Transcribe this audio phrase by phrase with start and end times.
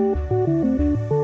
[0.00, 1.19] Música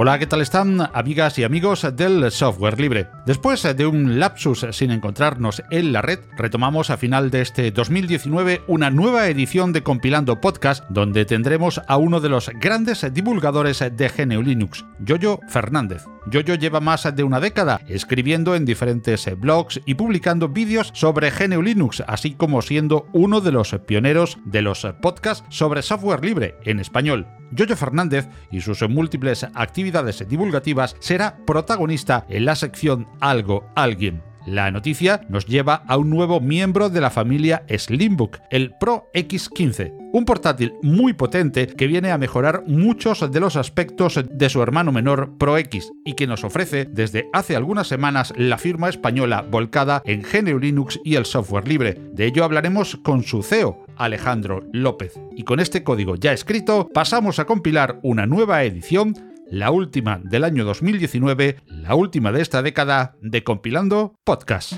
[0.00, 3.08] Hola, ¿qué tal están amigas y amigos del software libre?
[3.26, 8.62] Después de un lapsus sin encontrarnos en la red, retomamos a final de este 2019
[8.68, 14.08] una nueva edición de Compilando Podcast donde tendremos a uno de los grandes divulgadores de
[14.08, 16.04] GNU Linux, Yoyo Fernández.
[16.30, 21.62] Yoyo lleva más de una década escribiendo en diferentes blogs y publicando vídeos sobre GNU
[21.62, 26.80] Linux, así como siendo uno de los pioneros de los podcasts sobre software libre en
[26.80, 27.26] español.
[27.50, 34.27] Yoyo Fernández y sus múltiples actividades divulgativas será protagonista en la sección Algo Alguien.
[34.50, 39.92] La noticia nos lleva a un nuevo miembro de la familia Slimbook, el Pro X15,
[40.14, 44.90] un portátil muy potente que viene a mejorar muchos de los aspectos de su hermano
[44.90, 50.00] menor Pro X y que nos ofrece desde hace algunas semanas la firma española volcada
[50.06, 51.98] en GNU Linux y el software libre.
[52.14, 55.20] De ello hablaremos con su CEO, Alejandro López.
[55.36, 59.14] Y con este código ya escrito, pasamos a compilar una nueva edición
[59.50, 64.74] la última del año 2019, la última de esta década de Compilando Podcast.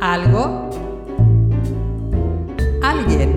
[0.00, 0.70] Algo.
[2.82, 3.33] Alguien.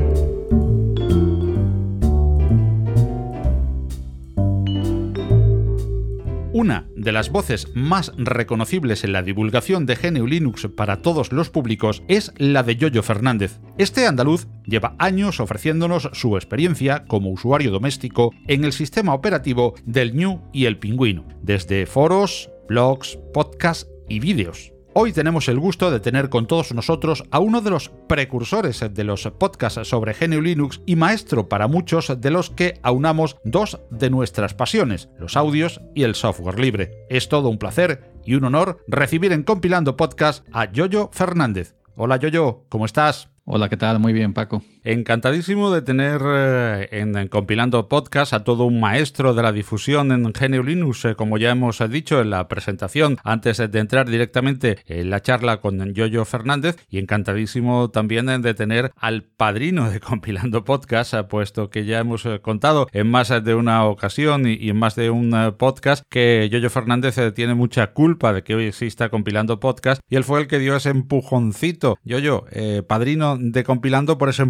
[6.58, 11.52] Una de las voces más reconocibles en la divulgación de GNU Linux para todos los
[11.52, 13.60] públicos es la de Yoyo Fernández.
[13.78, 20.16] Este andaluz lleva años ofreciéndonos su experiencia como usuario doméstico en el sistema operativo del
[20.16, 24.74] New y el Pingüino, desde foros, blogs, podcasts y vídeos.
[25.00, 29.04] Hoy tenemos el gusto de tener con todos nosotros a uno de los precursores de
[29.04, 34.10] los podcasts sobre GNU Linux y maestro para muchos de los que aunamos dos de
[34.10, 37.06] nuestras pasiones, los audios y el software libre.
[37.12, 41.76] Es todo un placer y un honor recibir en Compilando Podcast a Yoyo Fernández.
[41.96, 43.30] Hola Yoyo, ¿cómo estás?
[43.46, 44.00] Hola, ¿qué tal?
[44.00, 44.64] Muy bien, Paco.
[44.90, 50.24] Encantadísimo de tener eh, en, Compilando Podcast a todo un maestro de la difusión en
[50.32, 55.10] GNU Linux, eh, como ya hemos dicho en la presentación, antes de entrar directamente en
[55.10, 61.16] la charla con Yoyo Fernández, y encantadísimo también de tener al padrino de Compilando Podcast,
[61.16, 65.10] eh, puesto que ya hemos contado en más de una ocasión y, en más de
[65.10, 70.16] un podcast que Yoyo Fernández tiene mucha culpa de que hoy exista Compilando Podcast, y
[70.16, 72.00] él fue el que dio ese empujoncito.
[72.06, 72.46] Yoyo,
[72.88, 74.44] padrino de Compilando por ese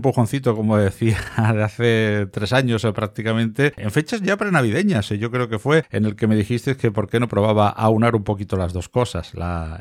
[0.55, 1.17] como decía,
[1.53, 5.09] de hace tres años prácticamente, en fechas ya prenavideñas.
[5.09, 8.15] Yo creo que fue en el que me dijiste que por qué no probaba aunar
[8.15, 9.33] un poquito las dos cosas,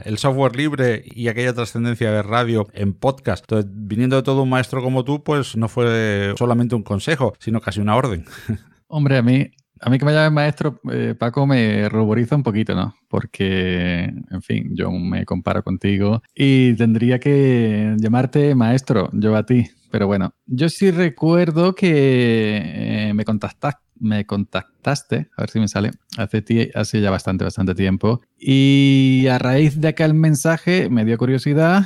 [0.04, 3.44] el software libre y aquella trascendencia de radio en podcast.
[3.44, 7.60] Entonces, viniendo de todo un maestro como tú, pues no fue solamente un consejo, sino
[7.60, 8.24] casi una orden.
[8.88, 9.50] Hombre, a mí,
[9.86, 12.96] a mí que me llame maestro, eh, Paco, me ruboriza un poquito, ¿no?
[13.06, 19.70] Porque, en fin, yo me comparo contigo y tendría que llamarte maestro, yo a ti.
[19.92, 25.68] Pero bueno, yo sí recuerdo que eh, me, contactaste, me contactaste, a ver si me
[25.68, 28.22] sale, hace, ya bastante, bastante tiempo.
[28.36, 31.84] Y a raíz de aquel mensaje me dio curiosidad,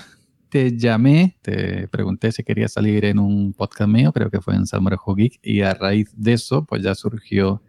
[0.49, 4.67] te llamé, te pregunté si querías salir en un podcast mío, creo que fue en
[4.67, 7.61] Salmorejo Geek, y a raíz de eso, pues ya surgió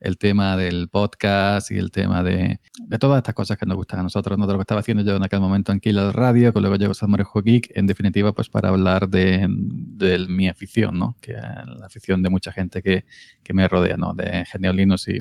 [0.00, 4.00] el tema del podcast y el tema de, de, todas estas cosas que nos gustan
[4.00, 4.46] a nosotros, ¿no?
[4.46, 6.94] de lo que estaba haciendo yo en aquel momento en Killer Radio, que luego llegó
[6.94, 11.16] Salmorejo Geek, en definitiva, pues para hablar de, de, mi afición, ¿no?
[11.20, 13.04] que la afición de mucha gente que,
[13.42, 14.12] que me rodea, ¿no?
[14.14, 15.20] de Geniolinos y, y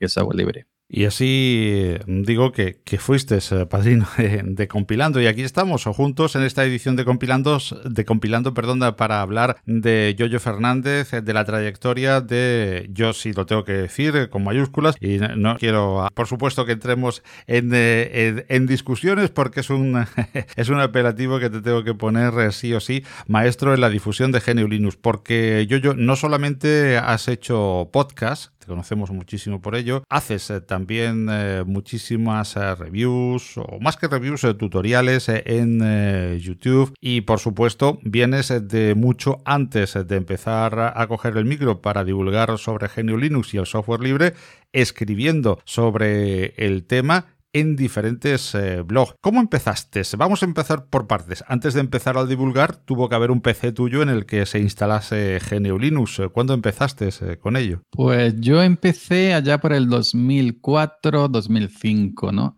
[0.00, 0.66] el software libre.
[0.92, 5.20] Y así digo que, que fuiste eh, padrino de, Compilando.
[5.20, 10.16] Y aquí estamos juntos en esta edición de Compilandos, de Compilando, perdón, para hablar de
[10.18, 15.18] Yoyo Fernández, de la trayectoria de, yo sí lo tengo que decir con mayúsculas, y
[15.18, 20.04] no quiero, por supuesto, que entremos en, eh, en, discusiones porque es un,
[20.56, 23.90] es un apelativo que te tengo que poner eh, sí o sí, maestro en la
[23.90, 29.74] difusión de GNU Linux, porque Yoyo no solamente has hecho podcast, te conocemos muchísimo por
[29.74, 36.38] ello, haces también también eh, muchísimas eh, reviews, o más que reviews, eh, tutoriales en
[36.38, 36.94] YouTube.
[37.00, 42.58] Y por supuesto, vienes de mucho antes de empezar a coger el micro para divulgar
[42.58, 44.32] sobre GNU Linux y el software libre,
[44.72, 49.14] escribiendo sobre el tema en diferentes eh, blogs.
[49.20, 50.02] ¿Cómo empezaste?
[50.16, 51.44] Vamos a empezar por partes.
[51.48, 54.60] Antes de empezar a divulgar, tuvo que haber un PC tuyo en el que se
[54.60, 56.20] instalase GNU Linux.
[56.32, 57.82] ¿Cuándo empezaste eh, con ello?
[57.90, 62.56] Pues yo empecé allá por el 2004, 2005, ¿no?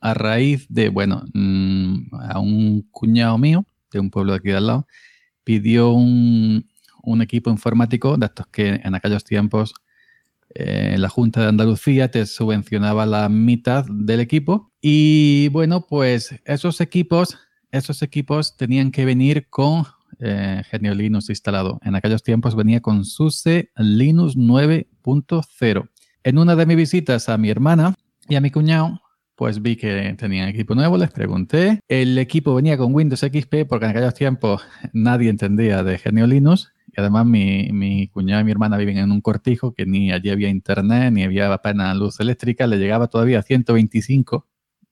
[0.00, 4.56] a raíz de, bueno, mm, a un cuñado mío de un pueblo de aquí de
[4.56, 4.86] al lado,
[5.44, 6.68] pidió un,
[7.02, 9.74] un equipo informático de estos que en aquellos tiempos
[10.58, 16.80] eh, la Junta de Andalucía te subvencionaba la mitad del equipo y bueno, pues esos
[16.80, 17.36] equipos,
[17.70, 19.84] esos equipos tenían que venir con
[20.18, 21.78] eh, GNU Linux instalado.
[21.82, 25.90] En aquellos tiempos venía con SUSE Linux 9.0.
[26.24, 27.94] En una de mis visitas a mi hermana
[28.26, 29.02] y a mi cuñado,
[29.34, 31.80] pues vi que tenían equipo nuevo, les pregunté.
[31.86, 34.62] El equipo venía con Windows XP porque en aquellos tiempos
[34.94, 39.20] nadie entendía de GNU Linux además mi, mi cuñado y mi hermana viven en un
[39.20, 43.42] cortijo que ni allí había internet, ni había apenas luz eléctrica, le llegaba todavía a
[43.42, 44.46] 125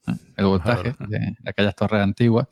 [0.08, 0.12] ¿eh?
[0.36, 2.48] el voltaje de, aquellas torres antiguas.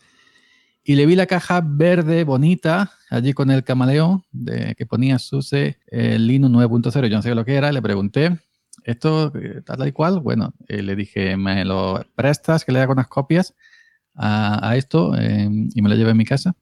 [0.84, 5.78] Y le vi la caja verde bonita allí con el camaleón de, que ponía SUSE
[5.86, 7.06] el Linux 9.0.
[7.08, 8.38] Yo no sé lo que era, le pregunté,
[8.84, 10.20] ¿esto eh, tal y cual?
[10.20, 13.54] Bueno, eh, le dije, ¿me lo prestas que le haga unas copias
[14.14, 16.54] a, a esto y me lo lleve a mi casa?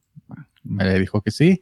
[0.62, 1.60] me dijo que sí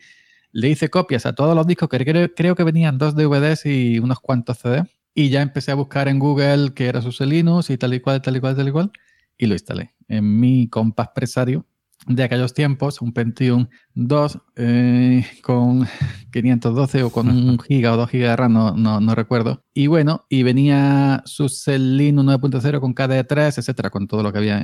[0.58, 4.18] le hice copias a todos los discos, que creo, que venían dos DVDs y unos
[4.18, 4.88] cuantos CDs.
[5.14, 8.20] Y ya empecé a buscar en Google qué era su Linux y tal y cual,
[8.22, 8.90] tal y cual, tal y cual.
[9.36, 11.64] Y lo instalé en mi compás presario
[12.08, 15.86] de aquellos tiempos, un Pentium 2 eh, con
[16.32, 19.62] 512 o con un giga o 2 gigas de RAM, no, no, recuerdo.
[19.74, 24.58] Y bueno, y venía su Linux 9.0 con KDE3, etcétera, con todo lo que había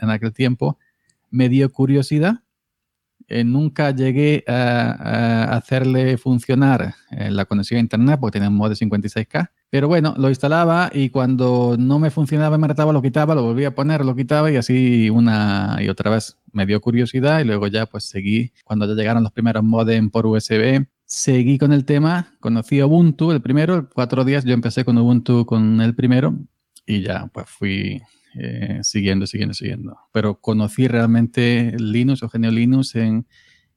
[0.00, 0.78] en aquel tiempo.
[1.30, 2.44] Me dio curiosidad
[3.28, 8.70] eh, nunca llegué a, hacerle funcionar eh, la conexión a internet porque tenía un mod
[8.70, 9.50] de 56K.
[9.70, 13.68] Pero bueno, lo instalaba y cuando no me funcionaba, me retaba, lo quitaba, lo volvía
[13.68, 17.66] a poner, lo quitaba y así una y otra vez me dio curiosidad y luego
[17.66, 22.34] ya pues seguí, cuando ya llegaron los primeros modems por USB, seguí con el tema,
[22.40, 26.36] conocí Ubuntu, el primero, cuatro días yo empecé con Ubuntu con el primero
[26.86, 28.02] y ya pues fui
[28.34, 29.98] eh, siguiendo, siguiendo, siguiendo.
[30.12, 33.26] Pero conocí realmente Linux o GNU Linux en,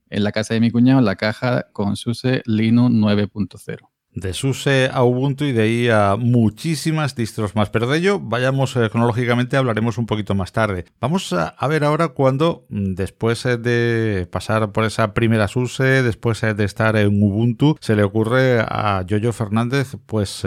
[0.10, 4.90] en la casa de mi cuñado, en la caja con SUSE Linux 9.0 de SUSE
[4.92, 7.70] a Ubuntu y de ahí a muchísimas distros más.
[7.70, 10.86] Pero de ello, vayamos eh, cronológicamente, hablaremos un poquito más tarde.
[11.00, 16.42] Vamos a, ver ahora cuando, mm, después eh, de pasar por esa primera SUSE, después
[16.44, 20.46] eh, de estar en Ubuntu, se le ocurre a Yoyo Fernández pues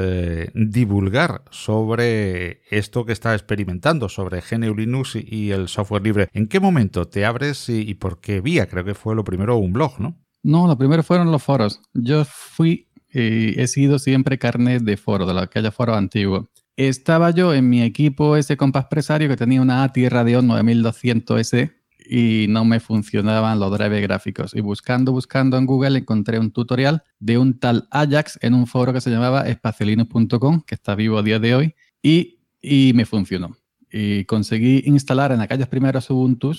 [0.54, 6.28] divulgar sobre esto que está experimentando, sobre GNU Linux y el software libre.
[6.32, 8.66] ¿En qué momento te abres y, y por qué vía?
[8.66, 10.16] Creo que fue lo primero un blog, ¿no?
[10.42, 11.82] No, lo primero fueron los foros.
[11.92, 16.50] Yo fui he sido siempre carne de foro, de aquella foro antiguo.
[16.76, 21.72] Estaba yo en mi equipo ese compás presario que tenía una ATI Radeon 9200S
[22.12, 24.54] y no me funcionaban los drivers gráficos.
[24.54, 28.92] Y buscando, buscando en Google encontré un tutorial de un tal Ajax en un foro
[28.92, 33.56] que se llamaba espaciolinos.com, que está vivo a día de hoy, y, y me funcionó.
[33.92, 36.52] Y conseguí instalar en aquellos primeros Ubuntu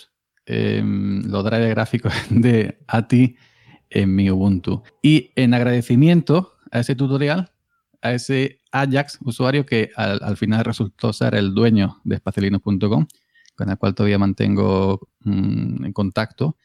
[0.45, 3.36] em, los drivers gráficos de ATI
[3.92, 4.82] en mi Ubuntu.
[5.04, 7.52] Y en agradecimiento a ese tutorial,
[8.02, 13.06] a ese Ajax usuario que al, final resultó ser el dueño de espacialinos.com,
[13.56, 16.58] con el cual todavía mantengo mm, en contacto,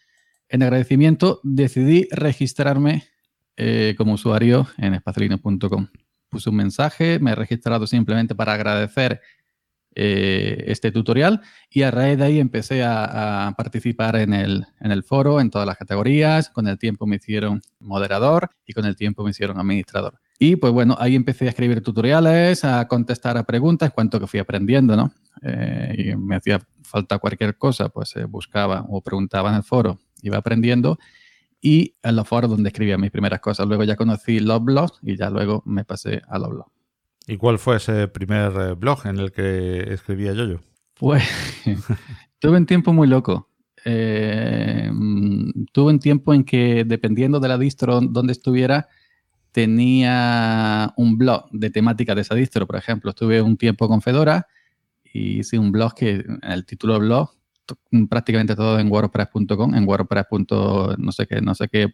[0.49, 3.05] en agradecimiento decidí registrarme
[3.57, 5.89] eh, como usuario en espacialinos.com.
[6.29, 9.21] Puse un mensaje, me he registrado simplemente para agradecer
[9.99, 15.03] eh, este tutorial y a raíz de ahí empecé a, participar en el, en el,
[15.03, 16.51] foro, en todas las categorías.
[16.51, 20.21] Con el tiempo me hicieron moderador y con el tiempo me hicieron administrador.
[20.39, 24.39] Y pues bueno, ahí empecé a escribir tutoriales, a contestar a preguntas, cuanto que fui
[24.39, 25.13] aprendiendo, ¿no?
[25.43, 29.99] Eh, y me hacía falta cualquier cosa, pues eh, buscaba o preguntaba en el foro,
[30.21, 30.99] iba aprendiendo
[31.63, 33.67] y en los foros donde escribía mis primeras cosas.
[33.67, 36.76] Luego ya conocí los blogs y ya luego me pasé a los blogs.
[37.27, 40.61] ¿Y cuál fue ese primer eh, blog en el que escribía yo?
[40.95, 41.25] Pues
[42.39, 43.51] tuve un tiempo muy loco.
[43.85, 48.89] Eh, mm, tuve un tiempo en que, dependiendo de la distro donde estuviera,
[49.51, 52.67] tenía un blog de temática de esa distro.
[52.67, 54.47] Por ejemplo, estuve un tiempo con Fedora
[55.13, 57.31] y hice un blog que, el título blog,
[58.09, 60.27] prácticamente todo en wordpress.com, en wordpress.
[60.99, 61.89] no sé qué, no sé qué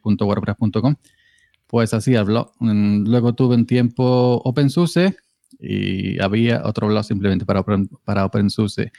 [1.73, 2.53] pues hacía el blog.
[2.61, 5.17] Mm, luego tuve un tiempo OpenSUSE
[5.59, 7.65] y había otro blog simplemente para,
[8.05, 8.93] para OpenSUSE.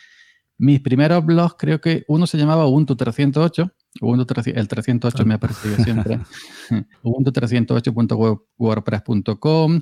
[0.57, 3.71] Mis primeros blogs, creo que uno se llamaba Ubuntu 308.
[4.01, 6.19] Ubuntu el 308 me ha parecido siempre.
[7.03, 9.81] Ubuntu 308.wordpress.com.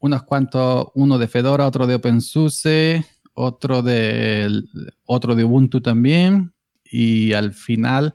[0.00, 4.64] Unos cuantos, uno de Fedora, otro de OpenSUSE, otro de,
[5.06, 6.52] otro de Ubuntu también,
[6.84, 8.12] y al final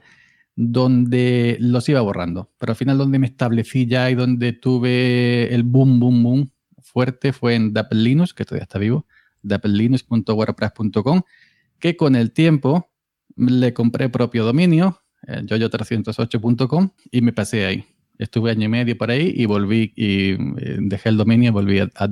[0.56, 2.50] donde los iba borrando.
[2.58, 6.50] Pero al final donde me establecí ya y donde tuve el boom, boom, boom
[6.94, 9.06] fuerte fue en Linux, que todavía está vivo,
[9.42, 11.22] dapplelinux.wordpress.com,
[11.80, 12.88] que con el tiempo
[13.36, 17.84] le compré propio dominio, eh, yoyo308.com, y me pasé ahí.
[18.16, 21.80] Estuve año y medio por ahí y volví y eh, dejé el dominio y volví
[21.80, 22.08] a, a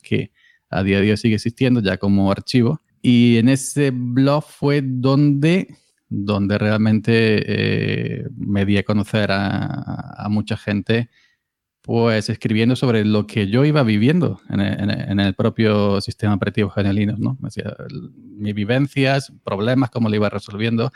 [0.00, 0.30] que
[0.70, 2.80] a día de hoy sigue existiendo ya como archivo.
[3.02, 5.74] Y en ese blog fue donde
[6.12, 11.08] donde realmente eh, me di a conocer a, mucha gente,
[11.80, 17.38] pues escribiendo sobre lo que yo iba viviendo en el, propio sistema operativo Genelino, ¿no?
[18.14, 20.92] mis vivencias, problemas, cómo lo iba resolviendo.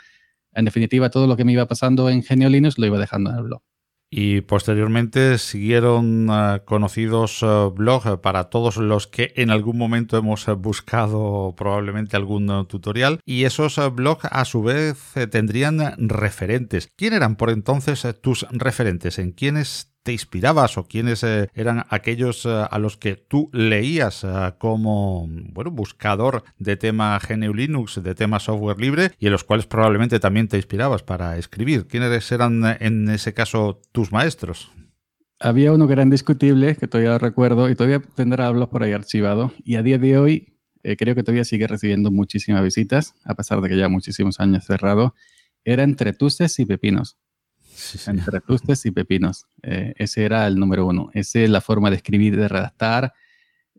[0.53, 3.43] En definitiva, todo lo que me iba pasando en Geniolinos lo iba dejando en el
[3.43, 3.61] blog
[4.09, 10.45] y posteriormente siguieron eh, conocidos uh, blogs para todos los que en algún momento hemos
[10.57, 14.97] buscado probablemente algún tutorial y esos blogs a su vez
[15.29, 16.89] tendrían referentes.
[16.95, 19.19] ¿Quién eran por entonces tus referentes?
[19.19, 24.23] ¿En quiénes te inspirabas o quiénes eh, eran aquellos eh, a los que tú leías
[24.23, 29.43] eh, como bueno, buscador de tema GNU Linux, de tema software libre y en los
[29.43, 31.87] cuales probablemente también te inspirabas para escribir.
[31.87, 34.71] ¿Quiénes eran en ese caso tus maestros?
[35.41, 39.51] Había uno que era indiscutible, que todavía recuerdo, y todavía tendrá hablos por ahí archivado.
[39.65, 40.53] Y a día de hoy
[40.97, 45.15] creo que todavía sigue recibiendo muchísimas visitas, a pesar de que ya muchísimos años cerrado.
[45.65, 47.17] Era entre tuces y pepinos
[48.07, 49.45] entre tustes y pepinos.
[49.63, 51.09] Eh, ese era el número uno.
[51.13, 53.13] Esa es la forma de escribir, de redactar.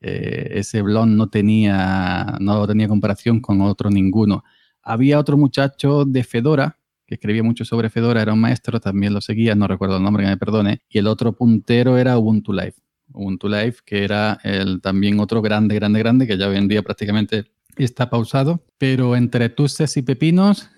[0.00, 4.44] Eh, ese blog no tenía, no tenía comparación con otro ninguno.
[4.82, 6.78] Había otro muchacho de Fedora
[7.08, 10.24] que escribía mucho sobre Fedora, era un maestro, también lo seguía, no recuerdo el nombre,
[10.24, 10.82] que me perdone.
[10.90, 12.74] Y el otro puntero era Ubuntu Live.
[13.14, 16.82] Ubuntu Live, que era el, también otro grande, grande, grande, que ya hoy en día
[16.82, 17.46] prácticamente
[17.78, 18.62] está pausado.
[18.76, 20.68] Pero entre tustes y pepinos,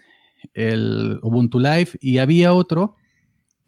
[0.55, 2.95] el Ubuntu Live, y había otro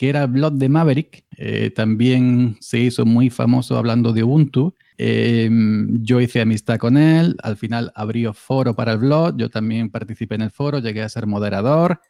[0.02, 4.74] que era blog de Maverick, eh, también se hizo muy famoso hablando de Ubuntu.
[4.98, 9.90] Em, yo hice amistad con él, al final abrió foro para el blog, yo también
[9.90, 12.00] participé en el foro, llegué a ser moderador.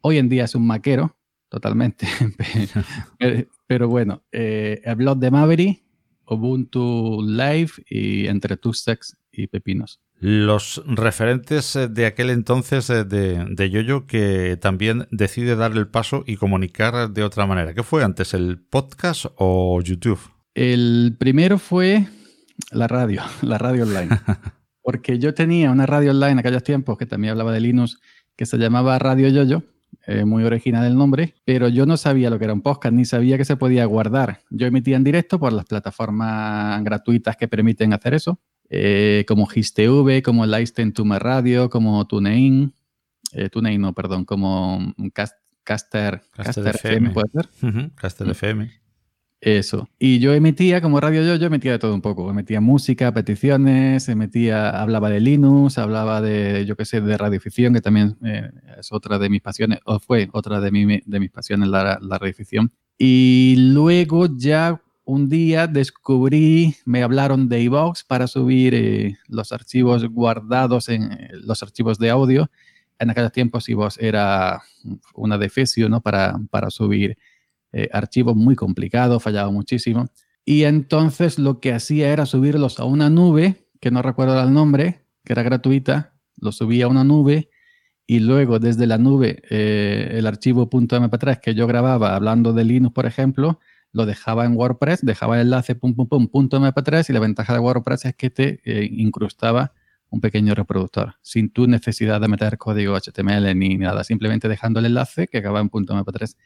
[0.00, 1.14] Hoy en día es un maquero,
[1.50, 2.06] totalmente.
[3.66, 5.82] pero, bueno, eh, el blog de Maverick,
[6.26, 13.44] Ubuntu Live y entre Tustex y Pepinos los referentes eh, de aquel entonces eh, de,
[13.50, 17.74] de Yoyo que también decide dar el paso y comunicar de otra manera.
[17.74, 20.20] ¿Qué fue antes, el podcast o YouTube?
[20.54, 22.06] El primero fue
[22.70, 24.10] la radio, la radio online.
[24.82, 27.98] Porque yo tenía una radio online en aquellos tiempos que también hablaba de Linux,
[28.36, 29.64] que se llamaba Radio Yoyo,
[30.06, 33.04] eh, muy original el nombre, pero yo no sabía lo que era un podcast, ni
[33.04, 34.40] sabía que se podía guardar.
[34.50, 38.40] Yo emitía en directo por las plataformas gratuitas que permiten hacer eso.
[38.74, 42.72] Eh, como GISTV, como Listen to My Radio, como TuneIn,
[43.32, 47.50] eh, TuneIn no, perdón, como Caster, Caster, FM, puede ser.
[47.94, 48.70] Caster FM.
[49.42, 49.90] Eso.
[49.98, 52.30] Y yo emitía, como radio yo, yo emitía de todo un poco.
[52.30, 57.80] Emitía música, peticiones, emitía, hablaba de Linux, hablaba de, yo qué sé, de radioficción, que
[57.80, 61.98] también eh, es otra de mis pasiones, o fue otra de, de mis pasiones, la,
[62.00, 62.72] la radioficción.
[62.96, 70.04] Y luego ya un día descubrí, me hablaron de iVox para subir eh, los archivos
[70.08, 72.50] guardados en eh, los archivos de audio.
[72.98, 74.62] En aquellos tiempos iVox era
[75.14, 76.00] una defecio ¿no?
[76.00, 77.18] para, para subir
[77.72, 80.06] eh, archivos muy complicados, fallaba muchísimo.
[80.44, 85.04] Y entonces lo que hacía era subirlos a una nube, que no recuerdo el nombre,
[85.24, 87.48] que era gratuita, lo subía a una nube
[88.06, 93.06] y luego desde la nube el archivo .mp3 que yo grababa hablando de Linux, por
[93.06, 93.60] ejemplo,
[93.92, 97.52] lo dejaba en WordPress, dejaba el enlace pum, pum, pum, punto MP3 y la ventaja
[97.52, 99.72] de WordPress es que te eh, incrustaba
[100.08, 104.86] un pequeño reproductor sin tu necesidad de meter código HTML ni nada, simplemente dejando el
[104.86, 106.36] enlace que acaba en punto MP3.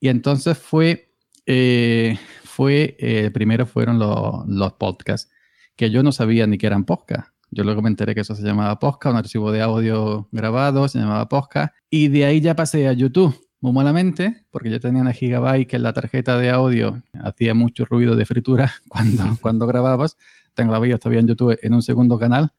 [0.00, 1.12] Y entonces fue,
[1.46, 5.30] eh, fue eh, primero fueron los podcasts,
[5.76, 7.32] que yo no sabía ni que eran podcasts.
[7.52, 11.00] Yo luego me enteré que eso se llamaba podcast, un archivo de audio grabado se
[11.00, 15.12] llamaba podcast, y de ahí ya pasé a YouTube muy malamente, porque yo tenía una
[15.12, 20.16] gigabyte que en la tarjeta de audio hacía mucho ruido de fritura cuando, cuando grababas.
[20.54, 22.52] Tengo la vídeos todavía en YouTube en un segundo canal,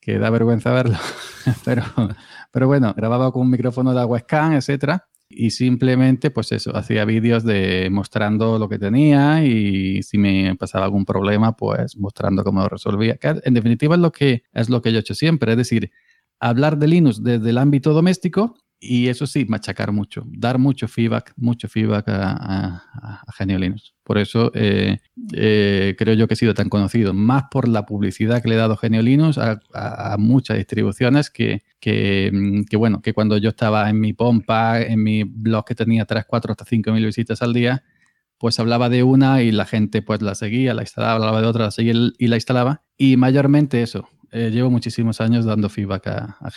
[0.00, 0.96] que da vergüenza verlo.
[1.64, 1.82] pero,
[2.50, 5.06] pero bueno, grababa con un micrófono de webcam, etcétera.
[5.30, 10.86] Y simplemente, pues eso, hacía vídeos de mostrando lo que tenía y si me pasaba
[10.86, 13.18] algún problema, pues mostrando cómo lo resolvía.
[13.22, 15.90] en definitiva es lo que, es lo que yo he hecho siempre, es decir,
[16.40, 21.32] hablar de Linux desde el ámbito doméstico y eso sí, machacar mucho, dar mucho feedback,
[21.36, 23.24] mucho feedback a, a.
[24.04, 24.98] Por eso, eh,
[25.32, 28.58] eh, creo yo que he sido tan conocido, más por la publicidad que le he
[28.58, 31.62] dado Genio Linux a, muchas distribuciones que,
[32.32, 36.04] mm, que, bueno, que cuando yo estaba en mi pompa, en mi blog que tenía
[36.04, 37.84] 3, 4, hasta 5 mil visitas al día,
[38.38, 41.64] pues hablaba de una y la gente pues la seguía, la instalaba, hablaba de otra,
[41.66, 42.82] la seguía y la instalaba.
[42.96, 46.50] Y mayormente eso, eh, llevo muchísimos años dando feedback a, a.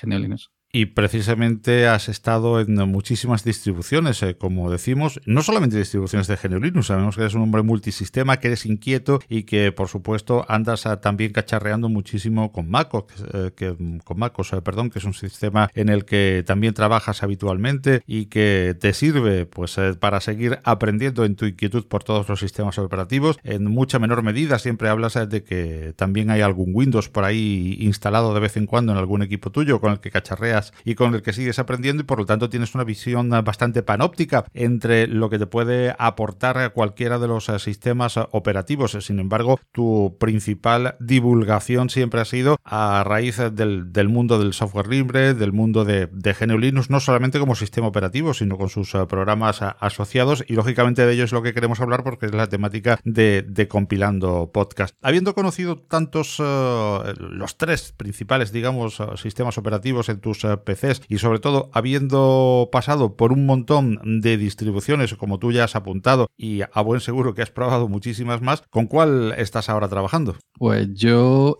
[0.73, 6.59] Y precisamente has estado en muchísimas distribuciones, eh, como decimos, no solamente distribuciones de GNU
[6.61, 10.87] Linux, sabemos que eres un hombre multisistema, que eres inquieto y que por supuesto andas
[11.01, 13.75] también cacharreando muchísimo con MacOS, eh, que,
[14.05, 18.27] con MacOS, eh, perdón, que es un sistema en el que también trabajas habitualmente y
[18.27, 23.37] que te sirve pues para seguir aprendiendo en tu inquietud por todos los sistemas operativos.
[23.43, 28.33] En mucha menor medida siempre hablas de que también hay algún Windows por ahí instalado
[28.33, 31.21] de vez en cuando en algún equipo tuyo con el que cacharreas y con el
[31.21, 35.39] que sigues aprendiendo y por lo tanto tienes una visión bastante panóptica entre lo que
[35.39, 38.97] te puede aportar cualquiera de los eh, sistemas operativos.
[38.99, 45.33] Sin embargo, tu principal divulgación siempre ha sido a raíz del, mundo del software libre,
[45.33, 49.05] del mundo de, de GNU Linux, no solamente como sistema operativo, sino con sus eh,
[49.07, 52.99] programas asociados y lógicamente de ello es lo que queremos hablar porque es la temática
[53.03, 54.95] de, compilando podcast.
[55.01, 61.39] Habiendo conocido tantos, eh, los tres principales, digamos, sistemas operativos en tus PCs y sobre
[61.39, 66.81] todo habiendo pasado por un montón de distribuciones como tú ya has apuntado y a
[66.81, 70.35] buen seguro que has probado muchísimas más, ¿con cuál estás ahora trabajando?
[70.53, 71.57] Pues yo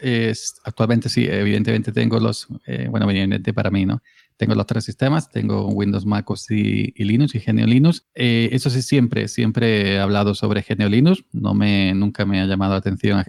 [0.64, 4.02] actualmente sí, evidentemente tengo los, eh, bueno, evidentemente para mí, ¿no?
[4.42, 8.08] Tengo los tres sistemas, tengo Windows, Mac OS y, Linux y Genio Linux.
[8.16, 11.24] Eh, eso sí, siempre, siempre he hablado sobre Genio Linux.
[11.32, 13.26] No me, nunca me ha llamado la atención a,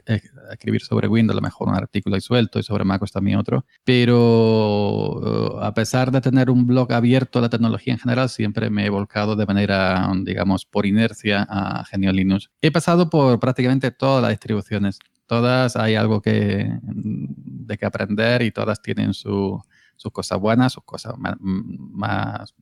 [0.51, 3.37] escribir sobre Windows, a lo mejor un artículo ahí suelto y sobre Mac OS también
[3.37, 3.67] otro.
[3.85, 8.87] Pero a pesar de tener un blog abierto a la tecnología en general, siempre me
[8.87, 12.49] he volcado de manera, digamos, por inercia a Genio Linux.
[12.63, 14.99] He pasado por prácticamente todas las distribuciones.
[15.27, 19.63] Todas hay algo que, de que aprender y todas tienen su,
[19.97, 21.37] sus cosas buenas, sus cosas más,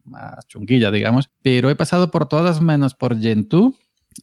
[0.04, 1.30] más, chunguillas, digamos.
[1.42, 3.74] Pero he pasado por todas menos por Gentoo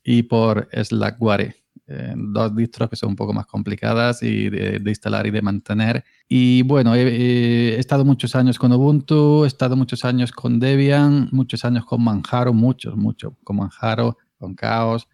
[0.04, 1.56] y por Slackware.
[1.90, 6.04] Eh, dos distros que son un poco más complicadas y de, instalar y de mantener.
[6.28, 11.64] Y bueno, he, estado muchos años con Ubuntu, he estado muchos años con Debian, muchos
[11.64, 15.08] años con Manjaro, muchos, muchos, con Manjaro, con Chaos,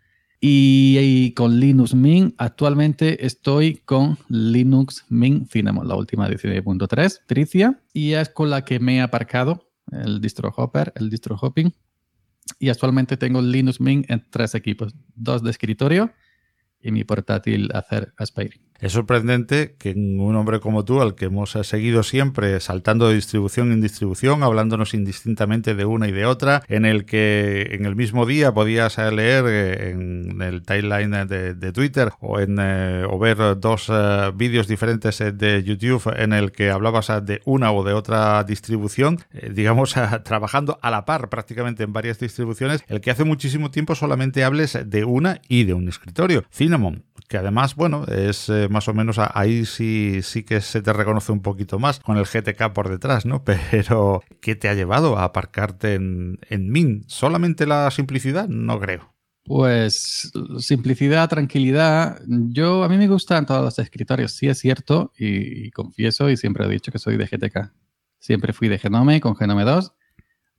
[0.45, 8.11] y, con Linux Mint, actualmente estoy con Linux Mint Cinnamon, la última 19.3, Tricia, y
[8.11, 11.73] es con la que me he aparcado el distro hopper, el distro hopping.
[12.59, 16.11] Y actualmente tengo Linux Mint en tres equipos, dos de escritorio
[16.81, 18.62] y mi portátil hacer Aspiring.
[18.79, 23.71] Es sorprendente que un hombre como tú, al que hemos seguido siempre saltando de distribución
[23.71, 28.25] en distribución, hablándonos indistintamente de una y de otra, en el que en el mismo
[28.25, 33.89] día podías leer eh, en el timeline de, Twitter o, en, eh, o ver dos
[33.89, 39.19] eh, vídeos diferentes de YouTube en el que hablabas de una o de otra distribución,
[39.51, 44.43] digamos, trabajando a la par prácticamente en varias distribuciones, el que hace muchísimo tiempo solamente
[44.43, 48.93] hables de una y de un escritorio, Cinnamon que además, bueno, es eh, más o
[48.93, 52.89] menos ahí sí, sí que se te reconoce un poquito más con el GTK por
[52.89, 53.43] detrás, ¿no?
[53.71, 57.05] Pero, ¿qué te ha llevado a aparcarte en, en Min?
[57.07, 58.47] ¿Solamente la simplicidad?
[58.49, 59.15] No creo.
[59.45, 62.21] Pues simplicidad, tranquilidad.
[62.27, 66.65] Yo, a mí me gustan todos los escritorios, sí es cierto, y, confieso y siempre
[66.65, 67.73] he dicho que soy de GTK.
[68.19, 69.91] Siempre fui de Genome con Genome 2.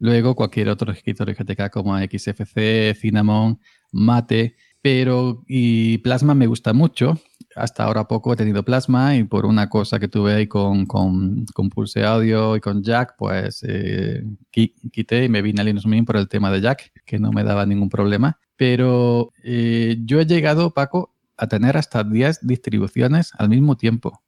[0.01, 3.61] Luego cualquier otro escritorio GTK como XFC, Cinnamon,
[3.93, 7.19] Mate pero y Plasma me gusta mucho.
[7.57, 11.47] Hasta ahora poco he tenido Plasma y por una cosa que tuve ahí con, con,
[11.55, 16.07] con Pulse Audio y con Jack, pues eh, quité y me vine a Linux Mint
[16.07, 18.39] por el tema de Jack, que no me daba ningún problema.
[18.57, 24.23] Pero eh, yo he llegado, Paco, a tener hasta 10 distribuciones al mismo tiempo.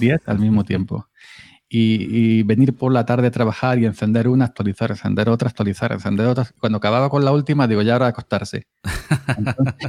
[0.00, 1.06] 10 al mismo tiempo
[1.68, 6.26] y, venir por la tarde a trabajar y encender una, actualizar, encender otra, actualizar, encender
[6.26, 6.46] otra.
[6.60, 8.66] Cuando acababa con la última, digo, ya hora de acostarse.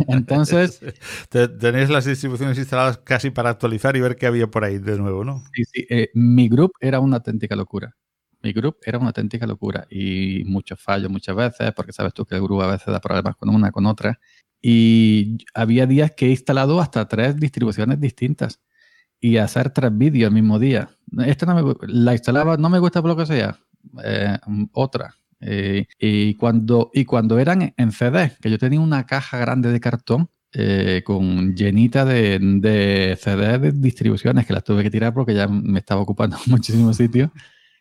[0.07, 0.81] Entonces...
[1.29, 5.23] Tenéis las distribuciones instaladas casi para actualizar y ver qué había por ahí de nuevo,
[5.23, 5.43] ¿no?
[5.53, 5.85] Sí, sí.
[5.89, 7.95] Eh, mi grupo era una auténtica locura.
[8.41, 12.35] Mi grupo era una auténtica locura y muchos fallos muchas veces, porque sabes tú que
[12.35, 14.19] el grupo a veces da problemas con una, con otra.
[14.61, 18.59] Y había días que he instalado hasta tres distribuciones distintas
[19.19, 20.89] y hacer tres vídeos el mismo día.
[21.25, 23.57] Esta no me, la instalaba, no me gusta por lo que sea,
[24.03, 24.37] eh,
[24.73, 25.15] otra.
[25.39, 29.79] Eh, y, cuando, y cuando eran en CD, que yo tenía una caja grande de
[29.79, 35.35] cartón eh, con llenita de, de CD de distribuciones que las tuve que tirar porque
[35.35, 37.31] ya me estaba ocupando muchísimo sitio.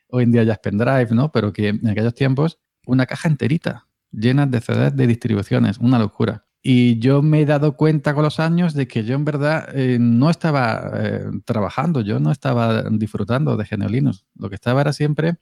[0.09, 1.33] Hoy en día ya es pendrive, ¿no?
[1.33, 6.46] Pero que en aquellos tiempos una caja enterita llena de CD de distribuciones, una locura.
[6.69, 9.99] Y yo me he dado cuenta con los años de que yo en verdad eh,
[10.01, 15.37] no estaba eh, trabajando, yo no estaba disfrutando de GNU Lo que estaba era siempre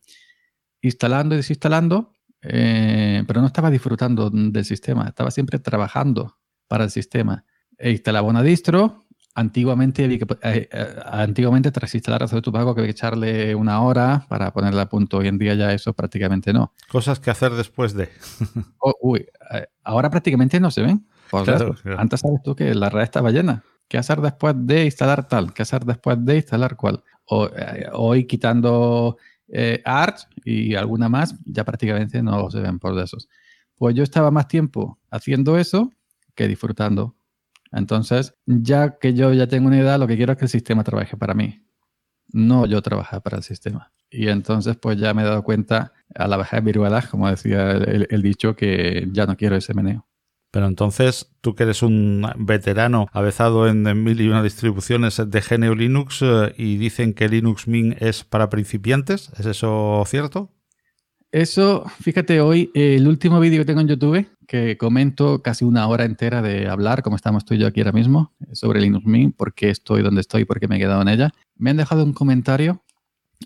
[0.82, 6.36] instalando y desinstalando, eh, pero no estaba disfrutando del sistema, estaba siempre trabajando
[6.68, 7.46] para el sistema.
[7.78, 10.20] E instalaba una distro, antiguamente,
[11.06, 14.88] antiguamente tras instalar a tu pago que había que echarle una hora para ponerla a
[14.90, 15.16] punto.
[15.16, 16.74] Hoy en día ya eso prácticamente no.
[16.90, 18.10] Cosas que hacer después de.
[18.78, 19.26] Oh, uy,
[19.82, 21.06] ahora prácticamente no se ven.
[21.96, 23.64] Antes sabes tú que la red estaba llena.
[23.88, 25.52] ¿Qué hacer después de instalar tal?
[25.52, 27.02] ¿Qué hacer después de instalar cual?
[27.26, 29.16] O, eh, hoy quitando
[29.48, 33.28] eh, Arch y alguna más, ya prácticamente no se ven por esos.
[33.76, 35.92] Pues yo estaba más tiempo haciendo eso
[36.34, 37.16] que disfrutando.
[37.72, 40.84] Entonces, ya que yo ya tengo una idea, lo que quiero es que el sistema
[40.84, 41.64] trabaje para mí.
[42.32, 43.92] No yo trabajar para el sistema.
[44.10, 47.72] Y entonces, pues ya me he dado cuenta a la baja de viruelas, como decía
[47.72, 50.06] el dicho, que ya no quiero ese meneo.
[50.54, 55.74] Pero entonces, tú que eres un veterano avezado en, mil y una distribuciones de GNU
[55.74, 60.52] Linux eh, y dicen que Linux Mint es para principiantes, ¿es eso cierto?
[61.32, 66.04] Eso, fíjate, hoy el último vídeo que tengo en YouTube, que comento casi una hora
[66.04, 69.54] entera de hablar, como estamos tú y yo aquí ahora mismo, sobre Linux Mint, por
[69.54, 72.12] qué estoy donde estoy, por qué me he quedado en ella, me han dejado un
[72.12, 72.84] comentario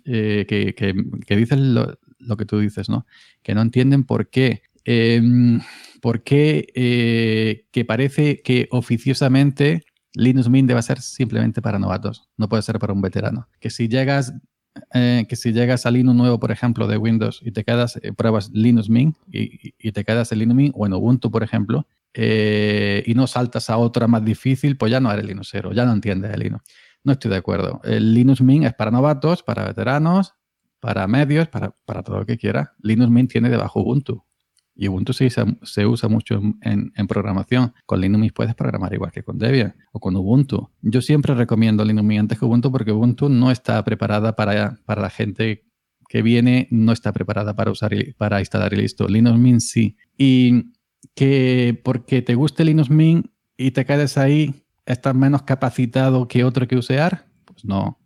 [0.05, 3.07] eh, que, que, dice lo, que tú dices, ¿no?
[3.43, 5.63] Que no entienden por qué em,
[6.01, 9.85] ¿por qué eh, que parece que oficiosamente
[10.15, 12.29] Linux Mint debe ser simplemente para novatos?
[12.37, 13.49] No puede ser para un veterano.
[13.61, 14.33] Que si llegas,
[14.95, 18.13] eh, que si llegas a Linux nuevo, por ejemplo, de Windows y te quedas, eh,
[18.13, 23.15] pruebas Linux Mint y, te quedas en Linux Mint o en Ubuntu, por ejemplo, y
[23.15, 26.41] no saltas a otra más difícil, pues ya no eres Linuxero, ya no entiendes el
[26.41, 26.65] Linux.
[27.05, 27.81] No estoy de acuerdo.
[27.85, 30.35] El Linux Mint es para novatos, para veteranos,
[30.81, 32.75] para medios, para, para todo lo que quiera.
[32.83, 34.28] Linux Mint tiene debajo Ubuntu.
[34.81, 37.75] Y Ubuntu se usa, se usa mucho en, programación.
[37.85, 40.71] Con Linux puedes programar igual que con Debian o con Ubuntu.
[40.83, 45.03] Yo siempre recomiendo Linux Mint antes que Ubuntu porque Ubuntu no está preparada para, para
[45.03, 45.65] la gente
[46.09, 49.09] que viene, no está preparada para usar para instalar y listo.
[49.09, 49.97] Linux Mint sí.
[50.17, 50.73] Y
[51.17, 56.69] que porque te guste Linux Mint y te quedes ahí, estás menos capacitado que otro
[56.69, 57.99] que usear, pues no.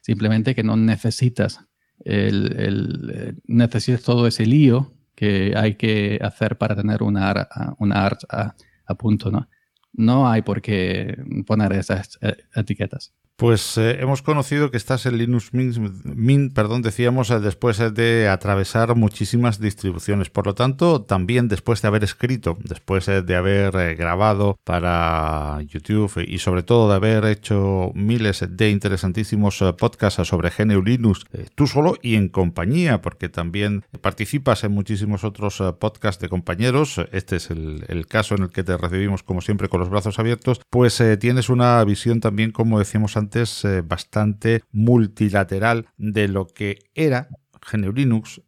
[0.00, 1.66] Simplemente que no necesitas
[2.04, 7.46] el, eh, necesitas todo ese lío que hay que hacer para tener una,
[7.78, 8.54] una art a,
[8.86, 9.46] a punto, ¿no?
[9.92, 11.14] No hay por qué
[11.46, 13.12] poner esas eh, etiquetas.
[13.40, 18.28] Pues eh, hemos conocido que estás en Linux Mint, perdón, decíamos, eh, después eh, de
[18.28, 20.28] atravesar muchísimas distribuciones.
[20.28, 26.36] Por lo tanto, también después de haber escrito, después de haber grabado para YouTube y
[26.36, 31.24] sobre todo de haber hecho miles de interesantísimos podcasts sobre GNU Linux,
[31.54, 37.00] tú solo y en compañía, porque también participas en muchísimos otros podcasts de compañeros.
[37.10, 40.18] Este es el, el, caso en el que te recibimos, como siempre, con los brazos
[40.18, 40.60] abiertos.
[40.68, 47.28] Pues tienes una visión también, como decíamos antes, eh, bastante multilateral de lo que era
[47.70, 48.42] GNU Linux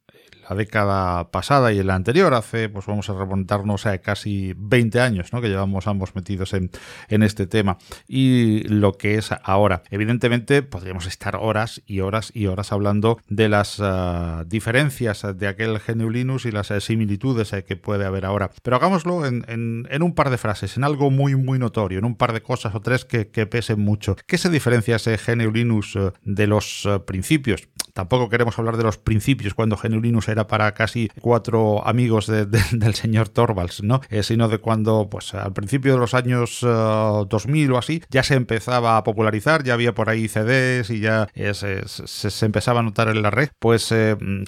[0.49, 5.01] la década pasada y en la anterior, hace, pues vamos a remontarnos a casi 20
[5.01, 5.41] años, ¿no?
[5.41, 6.71] Que llevamos ambos metidos en,
[7.09, 7.79] en este tema.
[8.07, 9.83] Y lo que es ahora.
[9.91, 15.79] Evidentemente, podríamos estar horas y horas y horas hablando de las ah, diferencias de aquel
[15.79, 18.51] GNU y las eh, similitudes eh, que puede haber ahora.
[18.63, 22.17] Pero hagámoslo en, en, un par de frases, en algo muy, muy notorio, en un
[22.17, 24.17] par de cosas o tres que, que pesen mucho.
[24.27, 27.69] ¿Qué se diferencia ese GNU eh, de los principios?
[27.93, 32.27] Tampoco queremos hablar de los principios cuando GNU Linux era para casi cuatro amigos
[32.73, 34.01] del señor Torvalds, ¿no?
[34.09, 38.23] Eh, sino de cuando, pues al principio de los años 2000 eh, o así, ya
[38.23, 42.83] se empezaba a popularizar, ya había por ahí CDs y ya eh, se, empezaba a
[42.83, 43.51] notar en la red.
[43.59, 43.95] Pues,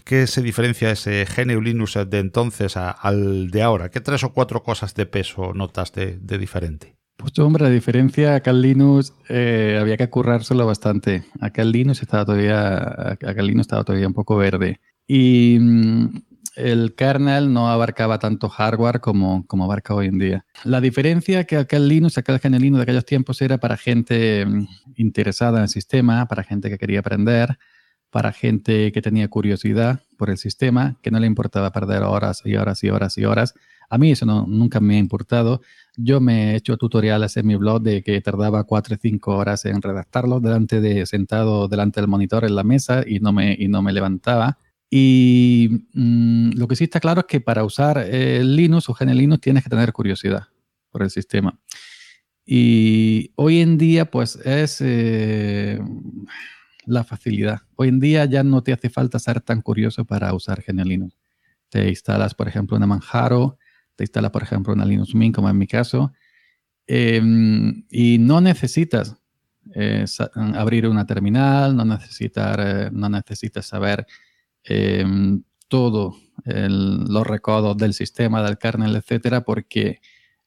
[0.04, 3.90] ¿qué se diferencia ese GNU Linux de entonces al de ahora?
[3.90, 6.96] ¿Qué tres o cuatro cosas de peso notas de diferente?
[7.24, 11.24] Pues hombre, la diferencia, acá en Linux eh, había que currárselo bastante.
[11.40, 14.78] Acá en Linux estaba todavía, acá Linux estaba todavía un poco verde.
[15.06, 16.22] Y mm,
[16.56, 20.44] el kernel no abarcaba tanto hardware como, como abarca hoy en día.
[20.64, 24.66] La diferencia que en Linux, acá el Linux de aquellos tiempos era para gente mm,
[24.96, 27.56] interesada en el sistema, para gente que quería aprender,
[28.10, 32.54] para gente que tenía curiosidad por el sistema, que no le importaba perder horas y
[32.56, 33.54] horas y horas y horas.
[33.88, 35.62] A mí eso no, nunca me ha importado.
[35.96, 39.64] Yo me he hecho tutoriales en mi blog de que tardaba 4 o 5 horas
[39.64, 43.68] en redactarlo delante de, sentado delante del monitor en la mesa y no me, y
[43.68, 44.58] no me levantaba.
[44.90, 49.14] Y mm, lo que sí está claro es que para usar el Linux o GNU
[49.14, 50.48] Linux tienes que tener curiosidad
[50.90, 51.58] por el sistema.
[52.46, 55.80] Y hoy en día, pues es eh,
[56.86, 57.62] la facilidad.
[57.76, 61.10] Hoy en día ya no te hace falta ser tan curioso para usar GNU.
[61.70, 63.58] Te instalas, por ejemplo, una Manjaro
[63.96, 66.12] te instala, por ejemplo, una Linux Mint, como en mi caso,
[66.86, 69.16] Em, y no necesitas
[69.74, 70.04] eh,
[70.54, 74.06] abrir una terminal, no necesitas, eh, no necesitas saber
[74.64, 80.00] em, todo los recodos del sistema, del kernel, etcétera, porque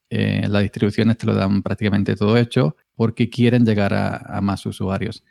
[0.10, 5.24] eh, las distribuciones te lo dan prácticamente todo hecho, porque quieren llegar a, más usuarios.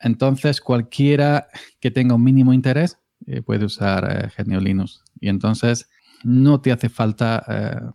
[0.00, 1.48] Entonces, cualquiera
[1.80, 2.98] que tenga un mínimo interés
[3.46, 5.02] puede usar GNU Linux.
[5.20, 5.88] Y entonces,
[6.24, 7.92] no te hace falta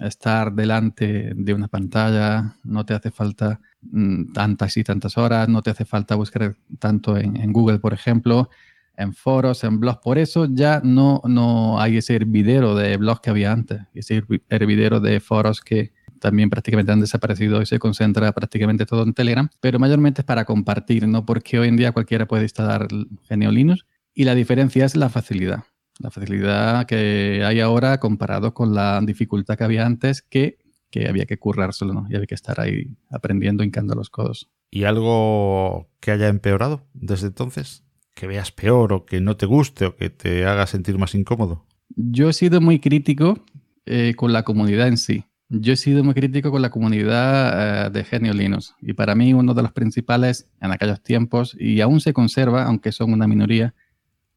[0.00, 5.62] estar delante de una pantalla, no te hace falta mm, tantas y tantas horas, no
[5.62, 8.50] te hace falta buscar tanto en, Google, por ejemplo,
[8.96, 10.00] en foros, en blogs.
[10.02, 15.00] Por eso ya no, no hay ese hervidero de blogs que había antes, ese hervidero
[15.00, 19.78] de foros que también prácticamente han desaparecido y se concentra prácticamente todo en Telegram, pero
[19.78, 21.24] mayormente es para compartir, ¿no?
[21.24, 25.64] Porque hoy en día cualquiera puede instalar GNU Linux y la diferencia es la facilidad
[25.98, 30.58] la facilidad que hay ahora comparado con la dificultad que había antes que,
[30.90, 32.06] que había que currárselo ¿no?
[32.08, 34.48] y había que estar ahí aprendiendo, hincando los codos.
[34.70, 37.84] ¿Y algo que haya empeorado desde entonces?
[38.14, 41.66] ¿Que veas peor o que no te guste o que te haga sentir más incómodo?
[41.96, 43.44] Yo he sido muy crítico
[43.86, 45.24] eh, con la comunidad en sí.
[45.48, 49.32] Yo he sido muy crítico con la comunidad eh, de Genio Linux y para mí
[49.32, 53.74] uno de los principales en aquellos tiempos, y aún se conserva, aunque son una minoría,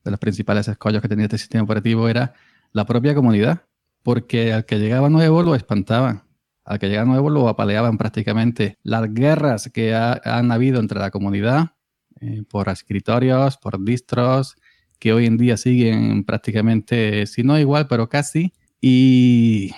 [0.04, 2.34] de los principales escollos que tenía este sistema operativo era
[2.72, 3.64] la propia comunidad,
[4.04, 6.24] porque al que llegaba nuevo lo espantaban,
[6.64, 8.78] al que llegaba nuevo lo apaleaban prácticamente.
[8.84, 11.72] Las guerras que han habido entre la comunidad
[12.20, 14.56] eh, por escritorios, por distros,
[15.00, 19.72] que hoy en día siguen prácticamente, si no igual, pero casi, y,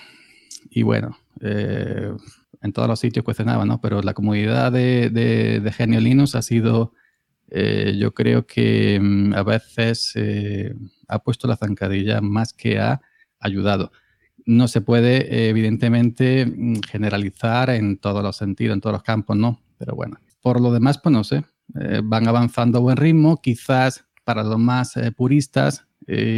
[0.70, 2.12] y bueno, eh,
[2.62, 3.82] en todos los sitios cuestionaban, ¿no?
[3.82, 6.94] Pero la comunidad de, de, de Genio Linux ha sido
[7.56, 10.74] eh, yo creo que mm, a veces eh,
[11.08, 13.00] ha puesto la zancadilla más que ha
[13.40, 13.92] ayudado.
[14.46, 19.62] No se puede, evidentemente, mm, generalizar en todos los sentidos, en todos los campos, ¿no?
[19.78, 21.44] Pero bueno, por lo demás, pues no sé,
[21.80, 25.86] eh, van avanzando a buen ritmo, quizás para los más puristas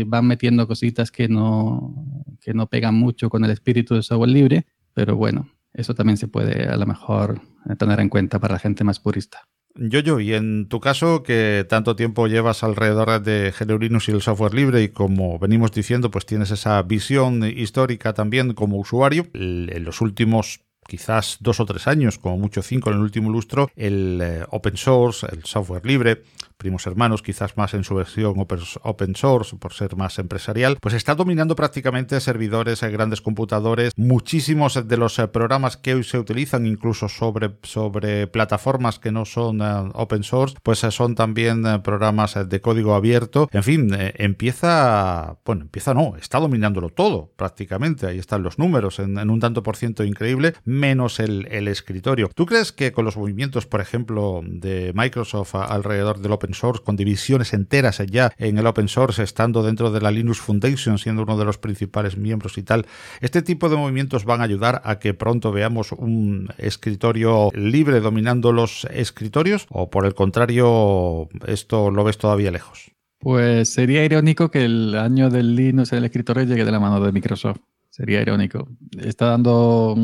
[0.08, 1.95] van metiendo cositas que no,
[2.39, 6.28] que no pegan mucho con el espíritu del software libre, pero bueno, eso también se
[6.28, 7.41] puede a lo mejor
[7.80, 9.47] tener en cuenta para la gente más purista.
[9.77, 14.13] Yo, yo, y en tu caso, que tanto tiempo llevas alrededor de GNU Linux y
[14.13, 19.27] el software libre, y como venimos diciendo, pues tienes esa visión histórica también como usuario,
[19.33, 23.69] en los últimos quizás dos o tres años, como mucho cinco en el último lustro,
[23.75, 26.23] el eh, open source, el software libre,
[26.57, 28.35] primos hermanos, quizás más en su versión
[28.83, 34.87] open source, por ser más empresarial, pues está dominando prácticamente servidores, eh, grandes computadores, muchísimos
[34.87, 39.61] de los eh, programas que hoy se utilizan, incluso sobre, sobre plataformas que no son
[39.93, 43.49] open source, pues son también programas de código abierto.
[43.51, 49.29] En fin, empieza, bueno, empieza no, está dominándolo todo prácticamente, ahí están los números en,
[49.29, 52.29] un tanto por ciento increíble menos el, escritorio.
[52.33, 56.95] ¿Tú crees que con los movimientos, por ejemplo, de Microsoft alrededor del open source, con
[56.95, 61.38] divisiones enteras ya en el open source, estando dentro de la Linux Foundation, siendo uno
[61.38, 62.86] de los principales miembros y tal,
[63.21, 68.51] este tipo de movimientos van a ayudar a que pronto veamos un escritorio libre dominando
[68.51, 69.65] los escritorios?
[69.69, 72.91] ¿O por el contrario, esto lo ves todavía lejos?
[73.19, 76.99] Pues sería irónico que el año del Linux en el escritorio llegue de la mano
[76.99, 77.60] de Microsoft.
[77.89, 78.67] Sería irónico.
[78.99, 79.95] Está dando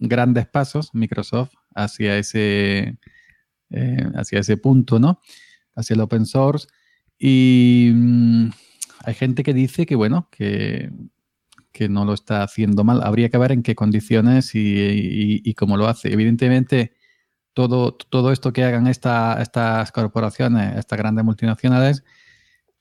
[0.00, 2.96] grandes pasos Microsoft hacia ese,
[3.70, 5.20] eh, hacia ese punto, ¿no?
[5.74, 6.66] Hacia el open source.
[7.18, 8.50] Y mm,
[9.04, 10.90] hay gente que dice que, bueno, que,
[11.72, 13.02] que, no lo está haciendo mal.
[13.02, 16.12] Habría que ver en qué condiciones y, y, cómo lo hace.
[16.12, 16.92] Evidentemente,
[17.54, 22.04] todo, todo esto que hagan estas corporaciones, estas grandes multinacionales,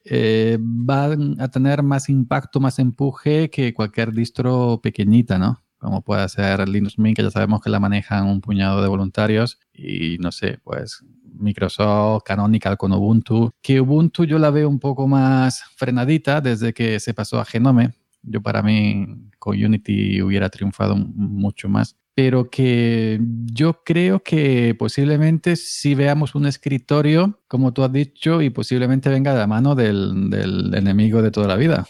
[0.05, 5.63] eh, van a tener más impacto, más empuje que cualquier distro pequeñita, ¿no?
[5.77, 9.59] Como puede ser Linux Mint, que ya sabemos que la manejan un puñado de voluntarios,
[9.73, 11.03] y no sé, pues
[11.33, 16.99] Microsoft, Canonical con Ubuntu, que Ubuntu yo la veo un poco más frenadita desde que
[16.99, 17.93] se pasó a Genome.
[18.21, 25.55] Yo para mí con Unity hubiera triunfado mucho más pero que yo creo que posiblemente
[25.55, 30.31] si veamos un escritorio, como tú has dicho, y posiblemente venga de la mano del,
[30.75, 31.87] enemigo de toda la vida,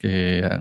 [0.00, 0.60] que ah,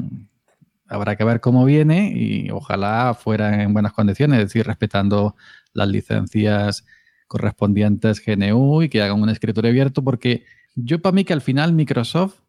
[0.88, 5.36] habrá que ver cómo viene y ojalá fuera en buenas condiciones, es decir, respetando
[5.74, 6.86] las licencias
[7.32, 10.44] correspondientes GNU y que hagan un escritorio abierto, porque
[10.76, 12.42] yo para mí que al final Microsoft,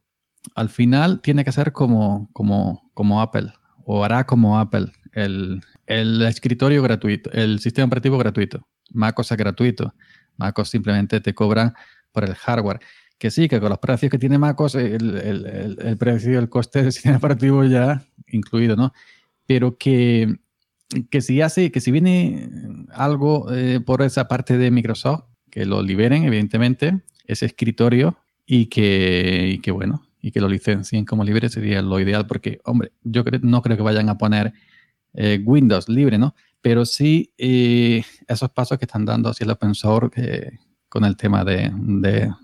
[0.56, 3.52] al final tiene que ser como, como, como Apple,
[3.84, 8.66] o hará como Apple, el, el escritorio gratuito, el sistema operativo gratuito.
[8.90, 9.94] MacOS es gratuito.
[10.36, 11.74] MacOS simplemente te cobran
[12.10, 12.80] por el hardware.
[13.18, 16.82] Que sí, que con los precios que tiene MacOS, el, el, el precio, el coste
[16.82, 18.92] del sistema operativo ya incluido, ¿no?
[19.46, 20.40] Pero que
[21.10, 22.48] que si hace, que si viene
[22.90, 29.50] algo eh, por esa parte de Microsoft, que lo liberen, evidentemente, ese escritorio y que,
[29.54, 33.24] y que bueno, y que lo licencien como libre sería lo ideal, porque, hombre, yo
[33.42, 34.52] no creo que vayan a poner
[35.14, 36.34] eh, Windows libre, ¿no?
[36.60, 40.58] Pero sí eh, esos pasos que están dando hacia el open source,
[40.92, 41.72] con el tema de,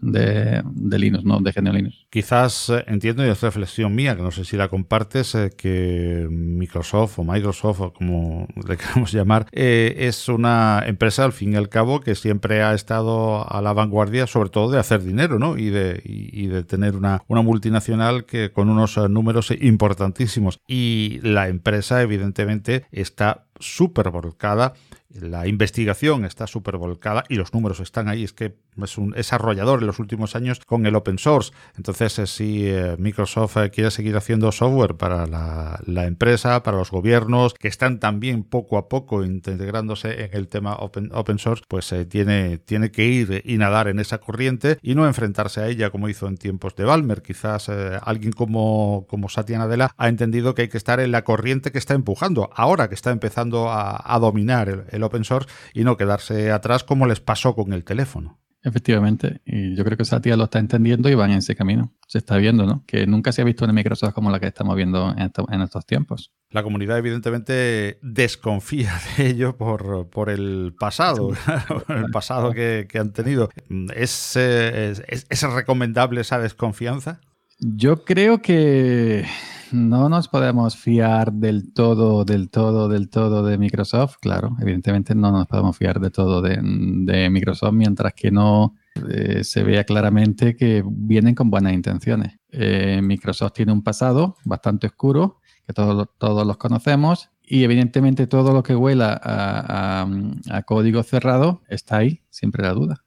[0.01, 1.39] de, Linux, ¿no?
[1.41, 2.07] De GNU Linux.
[2.09, 6.27] Quizás eh, entiendo, y es reflexión mía, que no sé si la compartes, eh, que
[6.31, 11.57] Microsoft o Microsoft, o como le queramos llamar, eh, es una empresa, al fin y
[11.57, 15.59] al cabo, que siempre ha estado a la vanguardia, sobre todo de hacer dinero, ¿no?
[15.59, 20.59] Y de, y, de tener una, una multinacional que con unos números importantísimos.
[20.67, 24.73] Y la empresa, evidentemente, está súper volcada
[25.11, 28.25] la investigación está súper volcada y los números están ahí.
[28.25, 31.53] Es que es un desarrollador en los últimos años con el open source.
[31.77, 36.91] Entonces, eh, si eh, Microsoft eh, quiere seguir haciendo software para la, empresa, para los
[36.91, 41.93] gobiernos, que están también poco a poco integrándose en el tema open, open source, pues
[42.09, 46.09] tiene, tiene que ir y nadar en esa corriente y no enfrentarse a ella como
[46.09, 47.23] hizo en tiempos de Balmer.
[47.23, 51.73] Quizás alguien como, como Satya Nadella ha entendido que hay que estar en la corriente
[51.73, 56.51] que está empujando, ahora que está empezando a, dominar el open source y no quedarse
[56.51, 58.39] atrás como les pasó con el teléfono.
[58.63, 61.95] Efectivamente, y yo creo que Satya lo está entendiendo y van en ese camino.
[62.09, 62.85] Se está viendo, ¿no?
[62.87, 66.33] Que nunca se ha visto una Microsoft como la que estamos viendo en, estos tiempos.
[66.51, 71.31] La comunidad evidentemente desconfía de ello por, por el pasado,
[71.89, 73.49] el pasado que, han tenido.
[73.95, 77.21] ¿Es, es, ¿Es recomendable esa desconfianza?
[77.61, 79.25] Yo creo que
[79.73, 84.17] no nos podemos fiar del todo, del todo, del todo de Microsoft.
[84.21, 88.75] Claro, evidentemente no nos podemos fiar de todo de, Microsoft mientras que no
[89.09, 92.39] eh, se vea claramente que vienen con buenas intenciones.
[92.51, 98.53] Eh, Microsoft tiene un pasado bastante oscuro, que todos, todos los conocemos, y evidentemente todo
[98.53, 103.05] lo que huela a código cerrado está ahí, siempre la duda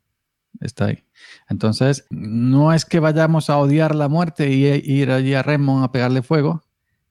[0.59, 1.03] está ahí.
[1.49, 5.91] Entonces, no es que vayamos a odiar la muerte y ir allí a Redmond a
[5.91, 6.63] pegarle fuego,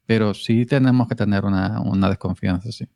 [0.07, 2.88] pero sí tenemos que tener una, desconfianza, sí.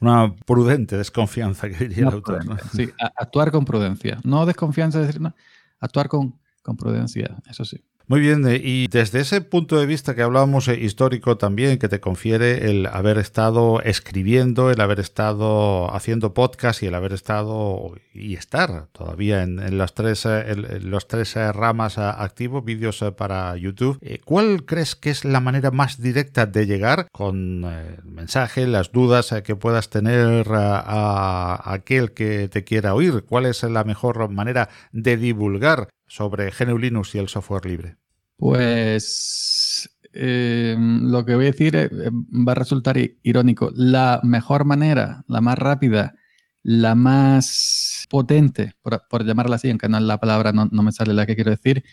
[0.00, 2.44] Una prudente desconfianza, que diría el autor.
[2.74, 4.18] Sí, actuar con prudencia.
[4.24, 5.34] No desconfianza, decir, no,
[5.78, 7.82] actuar con, con prudencia, eso sí.
[8.12, 11.88] Muy bien, eh, y desde ese punto de vista que hablábamos eh, histórico también, que
[11.88, 17.94] te confiere el haber estado escribiendo, el haber estado haciendo podcast y el haber estado
[18.12, 24.66] y estar todavía en, las tres, eh, los tres ramas activos, vídeos para YouTube, ¿cuál
[24.66, 29.56] crees que es la manera más directa de llegar con el mensaje, las dudas que
[29.56, 33.24] puedas tener a aquel que te quiera oír?
[33.26, 38.01] ¿Cuál es la mejor manera de divulgar sobre GNU Linux y el software libre?
[38.42, 43.70] Pues eh, lo que voy a decir eh, va a resultar irónico.
[43.76, 46.16] La mejor manera, la más rápida,
[46.64, 51.36] la más potente, por, llamarla así, aunque no la palabra, no, me sale la que
[51.36, 51.84] quiero decir,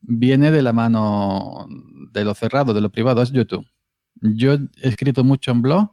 [0.00, 1.68] viene de la mano
[2.10, 3.66] de lo cerrado, de lo privado, es YouTube.
[4.22, 5.90] Yo he escrito mucho en blog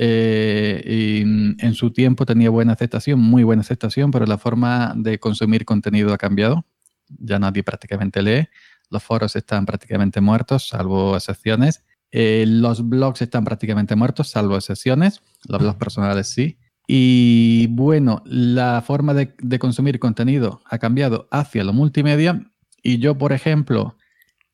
[0.00, 1.20] eh, y
[1.64, 6.12] en su tiempo tenía buena aceptación, muy buena aceptación, pero la forma de consumir contenido
[6.12, 6.66] ha cambiado
[7.08, 8.48] ya nadie prácticamente lee.
[8.94, 11.84] Los foros están prácticamente muertos, salvo excepciones.
[12.12, 15.20] Eh, los blogs están prácticamente muertos, salvo excepciones.
[15.48, 16.58] Los blogs personales sí.
[16.86, 22.40] Y bueno, la forma de, consumir contenido ha cambiado hacia lo multimedia.
[22.84, 23.96] Y yo, por ejemplo,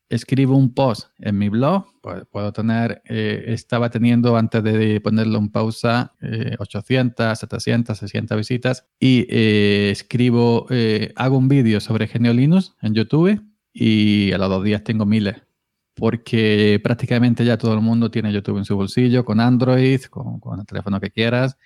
[0.08, 5.38] escribo un post en mi blog, pues puedo tener, eh, estaba teniendo antes de ponerlo
[5.38, 6.14] en pausa
[6.58, 12.94] 800, 700, 600 visitas y eh, escribo, eh, hago un vídeo sobre GNU Linux en
[12.94, 15.36] YouTube y a los dos días tengo miles
[15.94, 20.60] porque prácticamente ya todo el mundo tiene YouTube en su bolsillo, con Android, con, con
[20.60, 21.56] el teléfono que quieras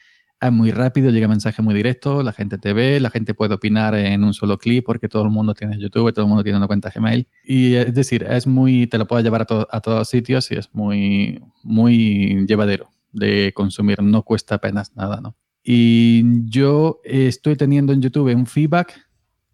[0.47, 3.95] es muy rápido, llega mensaje muy directo, la gente te ve, la gente puede opinar
[3.95, 6.67] en un solo clip porque todo el mundo tiene YouTube, todo el mundo tiene una
[6.67, 7.27] cuenta Gmail.
[7.45, 10.69] Y es decir, es muy, te lo puedes llevar a, a todos sitios y es
[10.73, 15.37] muy, muy llevadero de consumir, no cuesta apenas nada, ¿no?
[15.63, 19.01] Y yo estoy teniendo en YouTube un feedback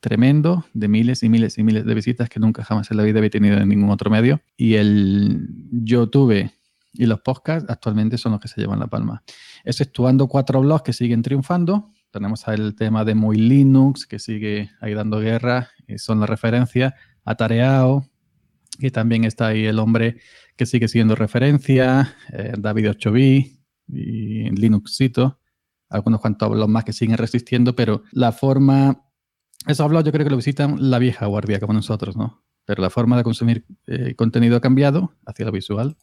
[0.01, 3.19] tremendo de miles y miles y miles de visitas que nunca jamás en la vida
[3.19, 4.41] había tenido en ningún otro medio.
[4.57, 6.51] Y el YouTube
[6.93, 9.23] y los podcasts actualmente son los que se llevan la palma.
[9.65, 11.93] Exceptuando cuatro blogs que siguen triunfando.
[12.11, 16.97] Tenemos el tema de Muy Linux, que sigue ahí dando guerra, y son la referencia.
[17.25, 18.07] Atareado,
[18.81, 20.17] que también está ahí el hombre
[20.57, 22.17] que sigue siendo referencia.
[22.33, 25.39] Eh, David 8 y Linuxito.
[25.89, 29.05] Algunos cuantos blogs más que siguen resistiendo, pero la forma.
[29.67, 32.43] Esos blogs yo creo que lo visitan la vieja guardia, como nosotros, ¿no?
[32.65, 35.97] Pero la forma de consumir eh, contenido ha cambiado hacia lo visual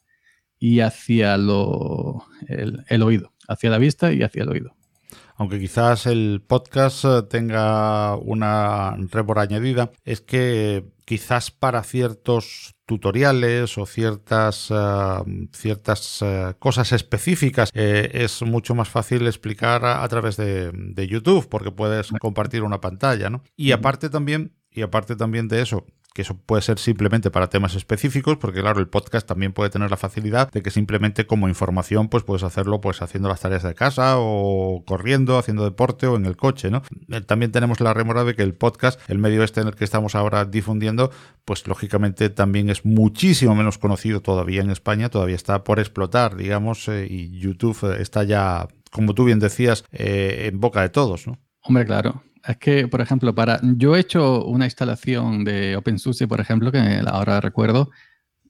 [0.60, 4.77] y hacia lo, el, oído, hacia la vista y hacia el oído.
[5.38, 13.78] Aunque quizás el podcast eh, tenga una rémora añadida, es que quizás para ciertos tutoriales
[13.78, 20.72] o ciertas, eh, ciertas eh, cosas específicas es mucho más fácil explicar a, través de,
[20.74, 23.44] de, YouTube porque puedes compartir una pantalla, ¿no?
[23.56, 25.86] Y aparte también, y aparte también de eso,
[26.18, 29.92] que eso puede ser simplemente para temas específicos, porque claro, el podcast también puede tener
[29.92, 33.76] la facilidad de que simplemente como información, pues puedes hacerlo pues haciendo las tareas de
[33.76, 36.82] casa o corriendo, haciendo deporte o en el coche, ¿no?
[37.10, 39.84] Eh, también tenemos la remora de que el podcast, el medio este en el que
[39.84, 41.12] estamos ahora difundiendo,
[41.46, 46.88] pues lógicamente también es muchísimo menos conocido todavía en España, todavía está por explotar, digamos,
[46.88, 51.38] eh, y YouTube eh, está ya, como tú bien decías, en boca de todos, ¿no?
[51.62, 52.24] Hombre, claro.
[52.48, 57.02] Es que, por ejemplo, para yo he hecho una instalación de OpenSUSE, por ejemplo, que
[57.06, 57.92] ahora recuerdo,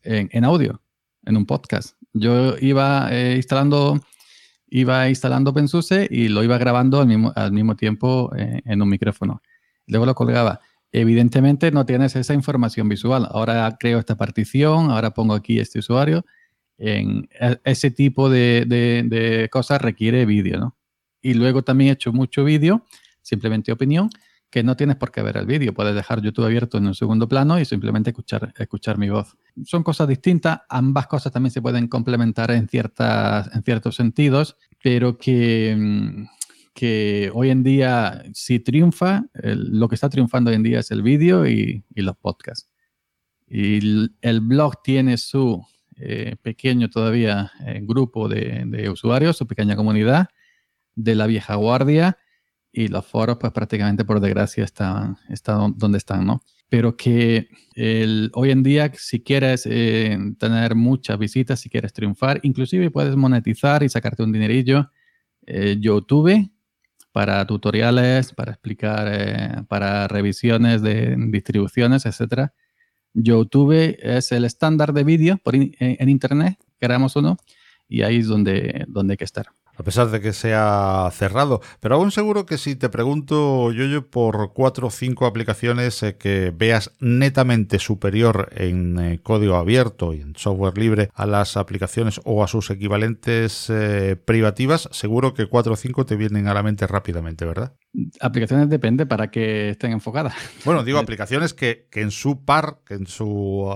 [0.04, 0.82] en, audio,
[1.26, 1.98] en un podcast.
[2.14, 4.00] Yo iba eh, instalando
[4.70, 8.90] iba instalando OpenSUSE y lo iba grabando al mismo, al mismo tiempo eh, en un
[8.90, 9.42] micrófono.
[9.88, 10.60] Luego lo colgaba.
[10.92, 13.28] Evidentemente no tienes esa información visual.
[13.32, 16.26] Ahora creo esta partición, ahora pongo aquí este usuario.
[16.78, 20.78] En e, ese tipo de, de cosas requiere vídeo, ¿no?
[21.22, 22.86] Y luego también he hecho mucho vídeo
[23.28, 24.10] simplemente opinión,
[24.50, 25.74] que no tienes por qué ver el vídeo.
[25.74, 29.36] Puedes dejar YouTube abierto en un segundo plano y simplemente escuchar, escuchar mi voz.
[29.66, 35.18] Son cosas distintas, ambas cosas también se pueden complementar en, ciertas, en ciertos sentidos, pero
[35.18, 36.26] que, mm,
[36.74, 41.02] que hoy en día si triunfa, lo que está triunfando hoy en día es el
[41.02, 42.70] vídeo y, los podcasts.
[43.50, 43.80] Y
[44.22, 45.66] el, blog tiene su
[45.98, 50.30] eh, pequeño todavía eh, grupo de, de usuarios, su pequeña comunidad
[50.96, 52.18] de la vieja guardia
[52.78, 56.44] y los foros, pues prácticamente por desgracia están, están donde están, ¿no?
[56.70, 57.48] Pero que
[58.34, 63.82] hoy en día, si quieres eh, tener muchas visitas, si quieres triunfar, inclusive puedes monetizar
[63.82, 64.92] y sacarte un dinerillo.
[65.48, 66.52] Eh, YouTube
[67.12, 72.52] para tutoriales, para explicar, eh, para revisiones de distribuciones, etc.
[73.12, 77.38] YouTube es el estándar de vídeo en, Internet, queramos uno,
[77.90, 79.48] y ahí es donde, donde hay que estar
[79.78, 81.62] a pesar de que sea cerrado.
[81.80, 86.18] Pero aún seguro que si te pregunto, yo, yo por cuatro o cinco aplicaciones eh,
[86.18, 92.20] que veas netamente superior en eh, código abierto y en software libre a las aplicaciones
[92.26, 96.64] o a sus equivalentes eh, privativas, seguro que cuatro o cinco te vienen a la
[96.64, 97.74] mente rápidamente, ¿verdad?
[98.20, 100.34] Aplicaciones depende para que estén enfocadas.
[100.66, 103.74] Bueno, digo aplicaciones que, en su par, que en su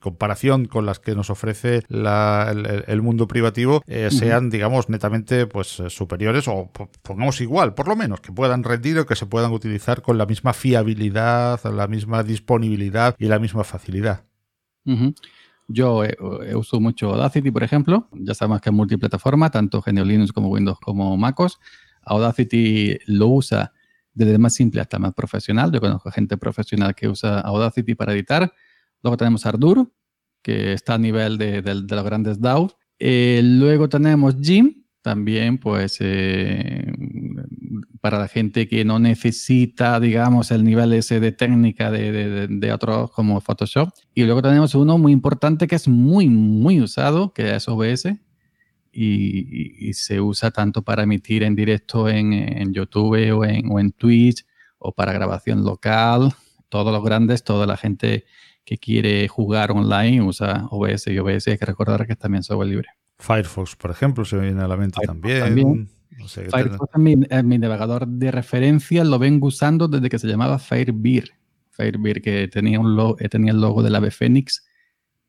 [0.00, 6.48] comparación con las que nos ofrece el, mundo privativo, sean, digamos, netamente pues eh, superiores
[6.48, 6.70] o
[7.02, 10.26] pongamos igual, por lo menos, que puedan rendir o que se puedan utilizar con la
[10.26, 14.24] misma fiabilidad, la misma disponibilidad y la misma facilidad.
[15.68, 16.02] Yo
[16.54, 18.08] uso mucho Audacity, por ejemplo.
[18.12, 21.58] Ya sabemos que es multiplataforma, tanto GNU Linux como Windows como MacOS.
[22.02, 23.72] Audacity lo usa
[24.16, 25.70] desde el más simple hasta el más profesional.
[25.70, 28.52] Yo conozco gente profesional que usa Audacity para editar.
[29.02, 29.92] Luego tenemos Ardour,
[30.42, 32.38] que está a nivel de, los grandes.
[32.98, 36.92] Eh, luego tenemos Jim, también pues eh,
[38.00, 43.12] para la gente que no necesita, digamos, el nivel ese de técnica de, de, otros
[43.12, 43.90] como Photoshop.
[44.14, 48.16] Y luego tenemos uno muy importante que es muy, muy usado, que es OBS.
[48.90, 53.92] Y, se usa tanto para emitir en directo en, en YouTube o en, o en
[53.92, 54.44] Twitch
[54.78, 56.32] o para grabación local.
[56.68, 58.24] Todos los grandes, toda la gente
[58.64, 61.46] que quiere jugar online usa OBS y OBS.
[61.46, 62.88] Hay que recordar que es también software libre.
[63.18, 65.88] Firefox, por ejemplo, se me viene a la mente también.
[66.26, 71.30] Firefox es mi, navegador de referencia, lo vengo usando desde que se llamaba Firebeer.
[71.70, 74.64] Firebeer, que tenía, un logo, eh, tenía el logo del ave Fénix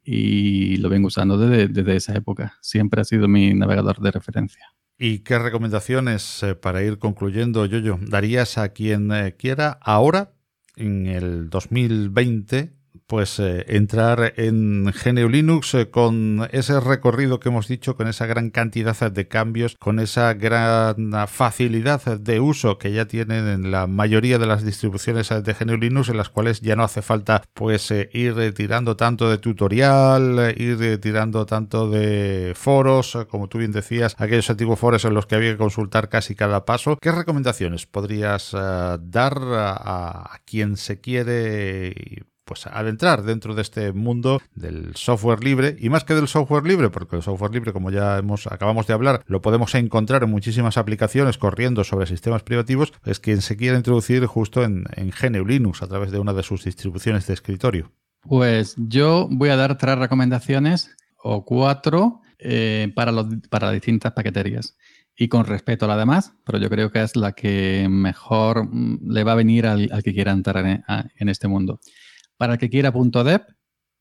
[0.03, 2.57] y lo vengo usando desde, esa época.
[2.61, 4.73] Siempre ha sido mi navegador de referencia.
[4.97, 10.33] ¿Y qué recomendaciones eh, para ir concluyendo, Yoyo, darías a quien eh, quiera ahora,
[10.77, 12.76] en el 2020,
[13.07, 18.25] pues eh, entrar en GNU Linux eh, con ese recorrido que hemos dicho, con esa
[18.25, 23.87] gran cantidad de cambios, con esa gran facilidad de uso que ya tienen en la
[23.87, 27.89] mayoría de las distribuciones de GNU Linux, en las cuales ya no hace falta pues
[27.91, 34.15] eh, ir tirando tanto de tutorial, ir tirando tanto de foros, como tú bien decías,
[34.17, 36.97] aquellos antiguos foros en los que había que consultar casi cada paso.
[37.01, 44.95] ¿Qué recomendaciones podrías dar a quien se quiere pues adentrar dentro de este mundo del
[44.95, 48.47] software libre y más que del software libre, porque el software libre, como ya hemos
[48.47, 53.41] acabamos de hablar, lo podemos encontrar en muchísimas aplicaciones corriendo sobre sistemas privativos, es quien
[53.41, 57.27] se quiera introducir justo en, en GNU Linux a través de una de sus distribuciones
[57.27, 57.91] de escritorio.
[58.21, 60.95] Pues yo voy a dar tres recomendaciones.
[61.23, 62.21] o cuatro
[62.95, 64.77] para, los, para distintas paqueterías
[65.17, 69.11] y con respeto a la demás, pero yo creo que es la que mejor mm,
[69.11, 70.83] le va a venir al, que quiera entrar
[71.17, 71.79] en, este mundo.
[72.37, 73.45] Para el que quiera .deb,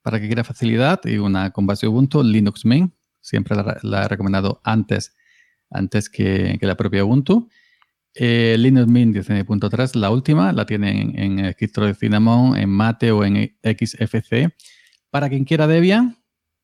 [0.03, 4.61] para que quiera facilidad y una con base Ubuntu, Linux Mint, siempre la, he recomendado
[4.62, 5.16] antes,
[5.70, 7.49] antes que, la propia Ubuntu.
[8.14, 13.24] Eh, Linux Mint 19.3, la última, la tienen en, en de Cinnamon, en Mate o
[13.24, 14.55] en XFC.
[15.11, 16.16] Para quien quiera Debian,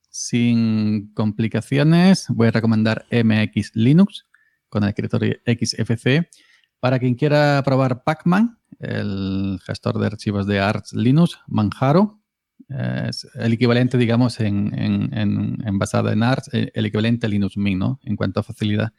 [0.08, 4.26] sin complicaciones, voy a recomendar MX Linux
[4.68, 6.28] con el escritorio XFC.
[6.80, 12.22] Para quien quiera probar Pacman, el gestor de archivos de Arch Linux, Manjaro,
[12.68, 14.72] es el equivalente, digamos, en,
[15.12, 18.00] en, basado en Arch, eh, el equivalente a Linux Mint, ¿no?
[18.02, 18.92] En cuanto a facilidad.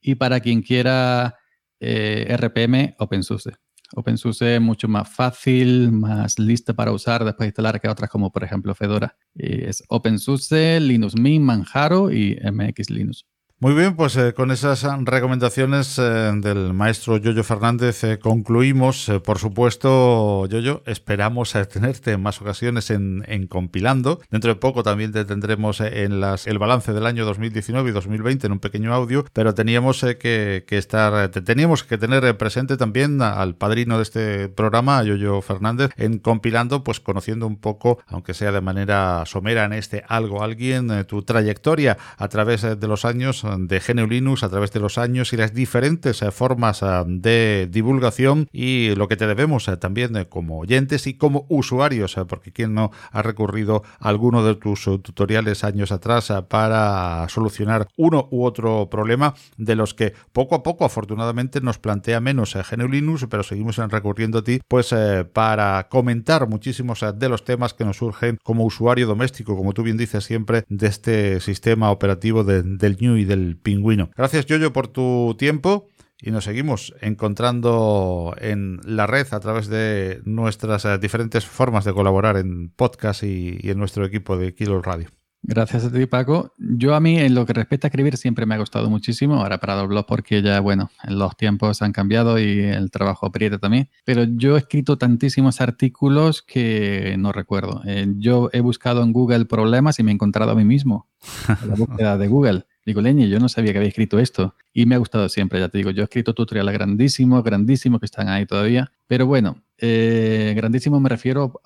[0.00, 1.36] Y para quien quiera
[1.78, 3.52] eh, RPM, OpenSUSE.
[3.96, 8.30] OpenSUSE es mucho más fácil, más lista para usar después de instalar que otras como,
[8.30, 9.16] por ejemplo, Fedora.
[9.34, 13.26] es OpenSUSE, Linux Mint, Manjaro y MX Linux.
[13.62, 19.12] Muy bien, pues eh, con esas recomendaciones eh, del maestro Yoyo Fernández eh, concluimos.
[19.22, 24.22] por supuesto, Yoyo, esperamos tenerte en más ocasiones en, compilando.
[24.30, 28.46] Dentro de poco también te tendremos en las, el balance del año 2019 y 2020
[28.46, 33.98] en un pequeño audio, pero teníamos que, estar, teníamos que tener presente también al padrino
[33.98, 39.24] de este programa, Yoyo Fernández, en compilando, pues conociendo un poco, aunque sea de manera
[39.26, 44.42] somera en este algo alguien, tu trayectoria a través de los años de GNU Linux
[44.42, 49.08] a través de los años y las diferentes eh, formas eh, de divulgación y lo
[49.08, 53.82] que te debemos eh, también como oyentes y como usuarios, porque quien no ha recurrido
[53.98, 59.94] a alguno de tus tutoriales años atrás para solucionar uno u otro problema de los
[59.94, 64.60] que poco a poco afortunadamente nos plantea menos GNU Linux, pero seguimos recurriendo a ti
[64.66, 64.94] pues
[65.32, 69.96] para comentar muchísimos de los temas que nos surgen como usuario doméstico, como tú bien
[69.96, 74.10] dices siempre, de este sistema operativo del GNU y del pingüino.
[74.16, 75.88] Gracias, Yoyo, por tu tiempo
[76.22, 81.94] y nos seguimos encontrando en la red a través de nuestras eh, diferentes formas de
[81.94, 85.08] colaborar en podcast y, en nuestro equipo de Kilo Radio.
[85.42, 86.52] Gracias a ti, Paco.
[86.58, 89.36] Yo a mí, en lo que respecta a escribir, siempre me ha gustado muchísimo.
[89.36, 93.58] Ahora para el blog porque ya, bueno, los tiempos han cambiado y el trabajo aprieta
[93.58, 93.88] también.
[94.04, 97.80] Pero yo he escrito tantísimos artículos que no recuerdo.
[97.86, 101.08] Eh, yo he buscado en Google problemas y me he encontrado a mí mismo
[101.48, 102.66] en la búsqueda de Google.
[102.84, 104.54] Digo, Leñe, yo no sabía que había escrito esto.
[104.72, 108.06] Y me ha gustado siempre, ya te digo, yo he escrito tutoriales grandísimos, grandísimos que
[108.06, 108.90] están ahí todavía.
[109.06, 111.60] Pero bueno, eh, grandísimo me refiero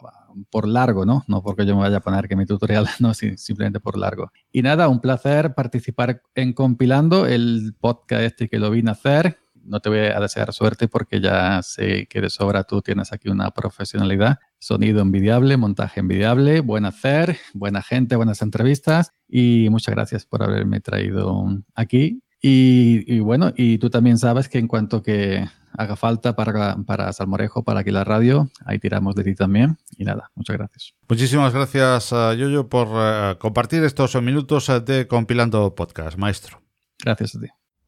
[0.50, 1.24] por largo, ¿no?
[1.28, 4.32] No porque yo me vaya a poner que mi tutorial, no, simplemente por largo.
[4.52, 9.38] Y nada, un placer participar en compilando el podcast este que lo vine a hacer,
[9.64, 13.28] no te voy a desear suerte porque ya sé que de sobra tú tienes aquí
[13.28, 20.24] una profesionalidad, sonido envidiable, montaje envidiable, buen hacer, buena gente, buenas entrevistas y muchas gracias
[20.24, 22.22] por haberme traído aquí.
[22.46, 27.64] Y, bueno, y tú también sabes que en cuanto que haga falta para, para Salmorejo,
[27.64, 29.78] para aquí la radio, ahí tiramos de ti también.
[29.96, 30.94] Y nada, muchas gracias.
[31.08, 36.60] Muchísimas gracias, Yoyo, por uh, compartir estos minutos uh, de Compilando Podcast, maestro.
[37.02, 37.46] Gracias a ti.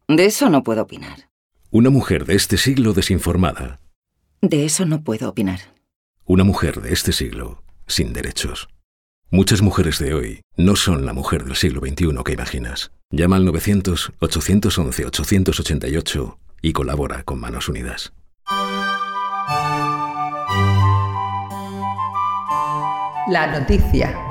[0.09, 1.29] De eso no puedo opinar.
[1.70, 3.81] Una mujer de este siglo desinformada.
[4.41, 5.76] De eso no puedo opinar.
[6.29, 8.68] Una mujer de este siglo sin derechos.
[9.31, 12.91] Muchas mujeres de hoy no son la mujer del siglo XXI que imaginas.
[13.12, 18.12] Llama al 900-811-888 y colabora con Manos Unidas.
[23.29, 24.26] La noticia.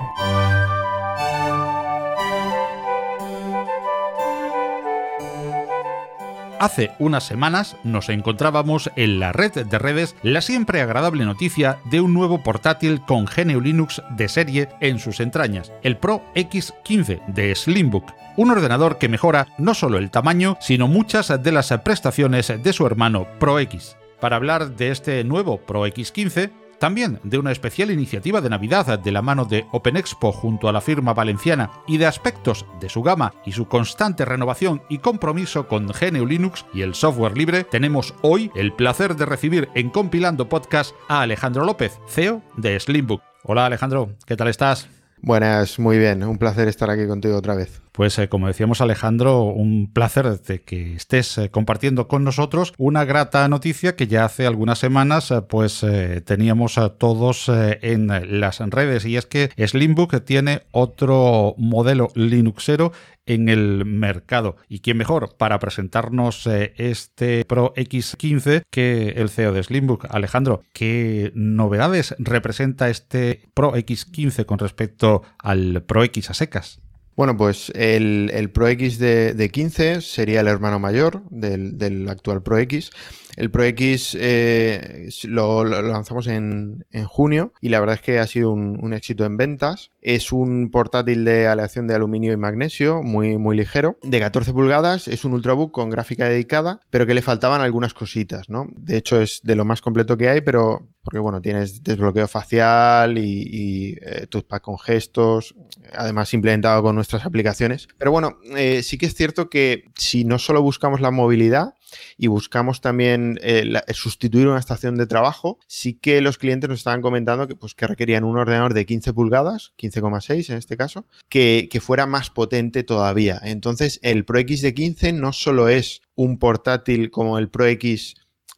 [6.60, 12.00] Hace unas semanas nos encontrábamos en la red de redes la siempre agradable noticia de
[12.00, 17.54] un nuevo portátil con GNU Linux de serie en sus entrañas, el Pro X15 de
[17.54, 22.74] Slimbook, un ordenador que mejora no solo el tamaño, sino muchas de las prestaciones de
[22.74, 23.98] su hermano Pro X.
[24.22, 29.12] Para hablar de este nuevo Pro X15, también de una especial iniciativa de Navidad de
[29.12, 33.34] la mano de OpenExpo junto a la firma valenciana y de aspectos de su gama
[33.46, 38.52] y su constante renovación y compromiso con GNU Linux y el software libre, tenemos hoy
[38.56, 43.22] el placer de recibir en Compilando Podcast a Alejandro López, CEO de Slimbook.
[43.44, 44.88] Hola Alejandro, ¿qué tal estás?
[45.22, 46.24] Buenas, muy bien.
[46.24, 47.85] Un placer estar aquí contigo otra vez.
[47.96, 53.06] Pues eh, como decíamos Alejandro, un placer de que estés eh, compartiendo con nosotros una
[53.06, 55.86] grata noticia que ya hace algunas semanas eh, pues
[56.26, 58.08] teníamos a todos en
[58.40, 62.92] las redes y es que Slimbook tiene otro modelo Linuxero
[63.26, 64.58] en el mercado.
[64.68, 70.08] ¿Y quién mejor para presentarnos este Pro X15 que el CEO de Slimbook?
[70.10, 76.82] Alejandro, ¿qué novedades representa este Pro X15 con respecto al Pro X a secas?
[77.16, 82.58] Bueno, pues el, Pro X de, de 15 sería el hermano mayor del, actual Pro
[82.58, 82.92] X.
[83.38, 88.52] El Pro X eh, lo, lanzamos en, junio y la verdad es que ha sido
[88.52, 89.92] un, un, éxito en ventas.
[90.02, 95.08] Es un portátil de aleación de aluminio y magnesio muy, muy ligero, de 14 pulgadas,
[95.08, 98.68] es un ultrabook con gráfica dedicada, pero que le faltaban algunas cositas, ¿no?
[98.76, 103.18] De hecho es de lo más completo que hay, pero porque bueno, tienes desbloqueo facial
[103.18, 105.56] y, y eh, touchpad con gestos,
[105.94, 107.88] además implementado con nuestras aplicaciones.
[107.98, 111.76] Pero bueno, eh, sí que es cierto que si no solo buscamos la movilidad,
[112.18, 116.80] y buscamos también eh, la, sustituir una estación de trabajo, sí que los clientes nos
[116.80, 121.06] estaban comentando que, pues, que requerían un ordenador de 15 pulgadas, 15,6 en este caso,
[121.30, 123.40] que, que fuera más potente todavía.
[123.44, 128.16] Entonces, el Pro X de 15 no solo es un portátil como el Pro X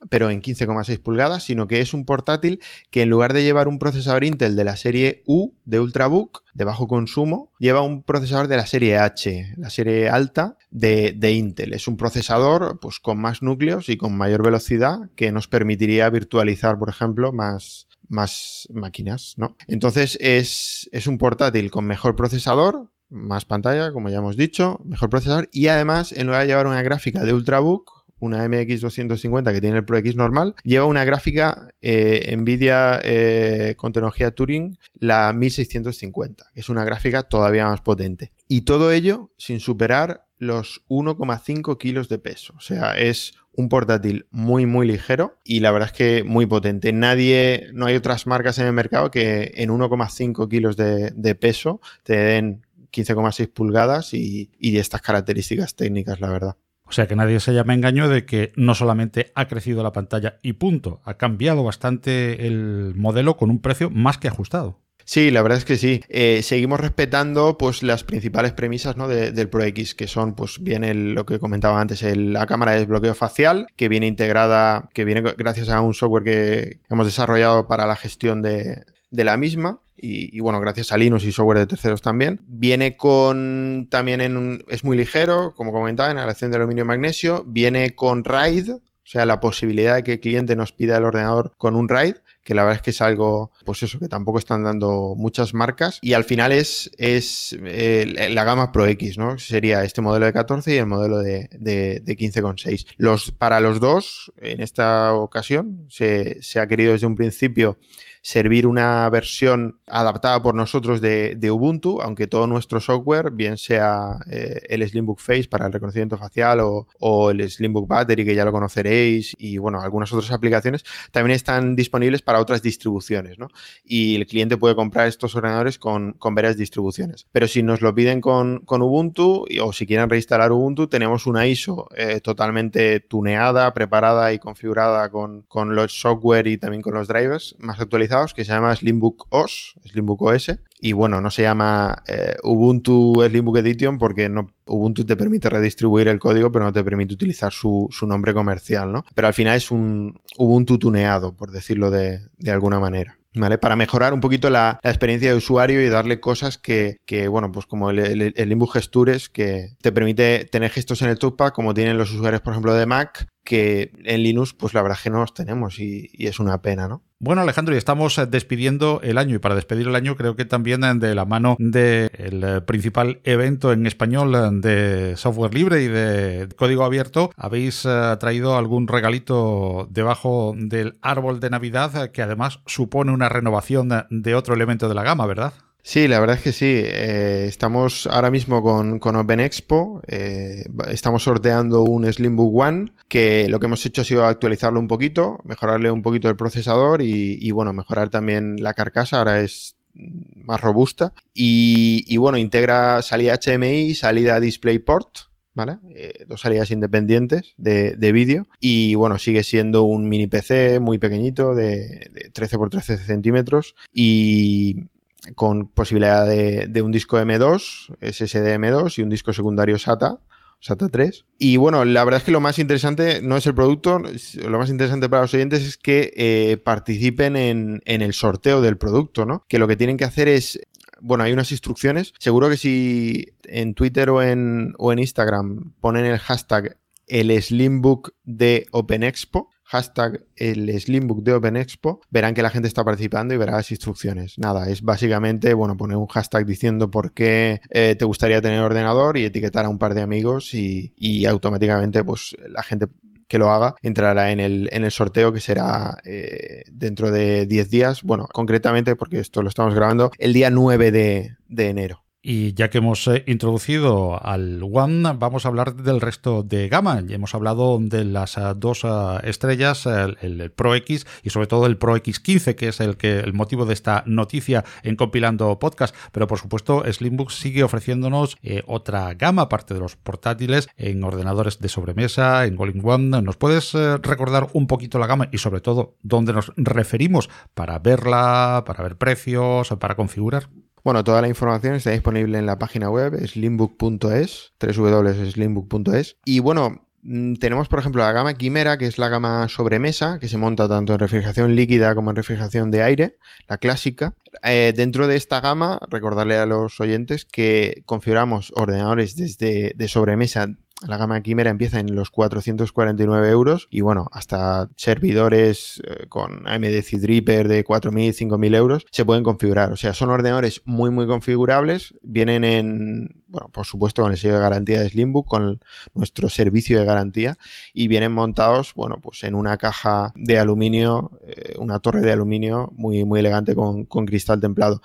[0.10, 3.80] pero en 15,6 pulgadas, sino que es un portátil que en lugar de llevar un
[3.80, 8.58] procesador Intel de la serie U de Ultrabook de bajo consumo, lleva un procesador de
[8.58, 11.74] la serie H, la serie alta de, de, Intel.
[11.74, 16.80] Es un procesador pues, con más núcleos y con mayor velocidad que nos permitiría virtualizar,
[16.80, 19.56] por ejemplo, más, más máquinas, ¿no?
[19.68, 25.10] Entonces es, es un portátil con mejor procesador, más pantalla, como ya hemos dicho, mejor
[25.10, 29.78] procesador y además en lugar de llevar una gráfica de Ultrabook una MX250 que tiene
[29.78, 36.45] el Pro X normal, lleva una gráfica eh, Nvidia eh, con tecnología Turing, la 1650,
[36.53, 38.32] que es una gráfica todavía más potente.
[38.47, 42.53] Y todo ello sin superar los 1,5 kilos de peso.
[42.57, 46.93] O sea, es un portátil muy, muy ligero y la verdad es que muy potente.
[46.93, 52.15] Nadie, no hay otras marcas en el mercado que en 1,5 kilos de, peso te
[52.15, 52.61] den
[52.91, 56.55] 15,6 pulgadas y estas características técnicas, la verdad.
[56.88, 60.40] O sea que nadie se haya engaño de que no solamente ha crecido la pantalla
[60.42, 64.80] y punto, ha cambiado bastante el modelo con un precio más que ajustado.
[65.10, 66.04] Sí, la verdad es que sí.
[66.10, 69.08] Eh, seguimos respetando pues las principales premisas ¿no?
[69.08, 72.80] de, del Pro X, que son, pues, viene lo que comentaba antes, la cámara de
[72.80, 77.86] desbloqueo facial, que viene integrada, que viene gracias a un software que hemos desarrollado para
[77.86, 79.82] la gestión de, de la misma.
[79.99, 82.39] Y, bueno, gracias a Linux y software de terceros también.
[82.45, 86.88] Viene con también en un, es muy ligero, como comentaba, en aleación de aluminio y
[86.88, 87.43] magnesio.
[87.47, 91.53] Viene con RAID, o sea, la posibilidad de que el cliente nos pida el ordenador
[91.58, 94.64] con un RAID, que la verdad es que es algo, pues eso, que tampoco están
[94.64, 95.97] dando muchas marcas.
[96.01, 99.39] Y al final es, es eh, la gama Pro X, ¿no?
[99.39, 102.86] Sería este modelo de 14 y el modelo de, de, de 15,6.
[102.97, 107.80] Los, para los dos, en esta ocasión, se, se ha querido desde un principio
[108.22, 114.61] servir una versión adaptada por nosotros de, Ubuntu, aunque todo nuestro software, bien sea eh,
[114.68, 118.51] el Slimbook Face para el reconocimiento facial o, o, el Slimbook Battery, que ya lo
[118.51, 123.47] conoceréis, y bueno, algunas otras aplicaciones, también están disponibles para otras distribuciones, ¿no?
[123.86, 127.28] Y el cliente puede comprar estos ordenadores con, con varias distribuciones.
[127.32, 131.47] Pero si nos lo piden con, con Ubuntu o si quieren reinstalar Ubuntu, tenemos una
[131.47, 137.07] ISO eh, totalmente tuneada, preparada y configurada con, con los software y también con los
[137.07, 142.03] drivers más actualizados que se llama Slimbook OS, Slimbook OS, y bueno, no se llama
[142.08, 146.84] eh, Ubuntu Slimbook Edition porque no, Ubuntu te permite redistribuir el código, pero no te
[146.84, 149.03] permite utilizar su, su nombre comercial, ¿no?
[149.16, 153.18] Pero al final es un Ubuntu tuneado, por decirlo de, de alguna manera.
[153.36, 153.60] ¿Vale?
[153.60, 157.51] Para mejorar un poquito la, la, experiencia de usuario y darle cosas que, que bueno,
[157.51, 161.99] pues como el, el, Gestures, que te permite tener gestos en el touchpad, como tienen
[161.99, 165.34] los usuarios, por ejemplo, de Mac, que en Linux, pues la verdad que no los
[165.34, 167.02] tenemos y, es una pena, ¿no?
[167.20, 170.82] Bueno, Alejandro, y estamos despidiendo el año, y para despedir el año creo que también
[171.00, 176.84] de la mano del de principal evento en español de software libre y de código
[176.84, 177.88] abierto, habéis
[178.20, 184.54] traído algún regalito debajo del árbol de Navidad que además supone una renovación de otro
[184.54, 185.54] elemento de la gama, ¿verdad?
[185.88, 186.66] Sí, la verdad es que sí.
[186.66, 190.02] Eh, estamos ahora mismo con, con Open Expo.
[190.06, 194.90] Eh, estamos sorteando un Slimbook One que lo que hemos hecho ha sido actualizarlo un
[194.90, 199.20] poquito, mejorarle un poquito el procesador y, bueno, mejorar también la carcasa.
[199.20, 201.14] Ahora es más robusta.
[201.34, 205.20] Y, bueno, integra salida HDMI, salida DisplayPort.
[205.54, 205.78] ¿Vale?
[205.96, 208.48] Eh, dos salidas independientes de, de vídeo.
[208.60, 213.74] Y bueno, sigue siendo un mini PC muy pequeñito de, de 13 por 13 centímetros.
[213.94, 214.90] Y,
[215.36, 220.19] con posibilidad de, un disco M2, SSD M2 y un disco secundario SATA,
[220.59, 221.25] SATA 3.
[221.38, 224.69] Y bueno, la verdad es que lo más interesante no es el producto, lo más
[224.69, 229.45] interesante para los oyentes es que eh, participen en, en, el sorteo del producto, ¿no?
[229.47, 230.59] Que lo que tienen que hacer es
[230.99, 232.13] bueno, hay unas instrucciones.
[232.19, 238.13] Seguro que si en Twitter o en, o en Instagram ponen el hashtag el Slimbook
[238.23, 243.34] de Open Expo, hashtag el Slimbook de Open Expo, verán que la gente está participando
[243.34, 244.38] y verá las instrucciones.
[244.38, 249.18] Nada, es básicamente, bueno, poner un hashtag diciendo por qué eh, te gustaría tener ordenador
[249.18, 252.88] y etiquetar a un par de amigos y, y automáticamente pues la gente
[253.28, 257.70] que lo haga entrará en el, en el sorteo que será eh, dentro de 10
[257.70, 258.03] días.
[258.03, 262.07] Bueno, concretamente, porque esto lo estamos grabando, el día 9 de, de enero.
[262.30, 266.99] Y ya que hemos eh, introducido al One, vamos a hablar del resto de gama.
[266.99, 268.89] Ya hemos hablado de las eh, dos eh,
[269.23, 273.32] estrellas, el, Pro X y sobre todo el Pro X15, que es el, que, el
[273.32, 275.95] motivo de esta noticia en compilando podcast.
[276.11, 281.69] Pero por supuesto, Slimbook sigue ofreciéndonos otra gama, aparte de los portátiles, en ordenadores de
[281.69, 283.21] sobremesa, en All One.
[283.21, 288.65] ¿Nos puedes recordar un poquito la gama y sobre todo dónde nos referimos para verla,
[288.65, 290.49] para ver precios, para configurar?
[290.88, 296.16] Bueno, toda la información está disponible en la página web slimbook.es, www.slimbook.es.
[296.24, 300.30] Y bueno, mm, tenemos, por ejemplo, la gama Quimera, que es la gama sobremesa, que
[300.30, 303.18] se monta tanto en refrigeración líquida como en refrigeración de aire,
[303.50, 304.14] la clásica.
[304.44, 310.56] Eh, dentro de esta gama, recordarle a los oyentes que configuramos ordenadores desde de sobremesa
[310.86, 316.84] la gama Quimera empieza en los 449 euros y bueno, hasta servidores eh, con AMD
[316.88, 319.71] Threadripper de 4.000, 5.000 euros se pueden configurar.
[319.71, 321.95] O sea, son ordenadores muy, muy configurables.
[322.03, 325.59] Vienen en, bueno, por supuesto con el sello de garantía de Slimbook, con
[325.95, 327.38] nuestro servicio de garantía
[327.73, 332.71] y vienen montados, bueno, pues en una caja de aluminio, eh, una torre de aluminio
[332.75, 334.82] muy, muy elegante con, con cristal templado.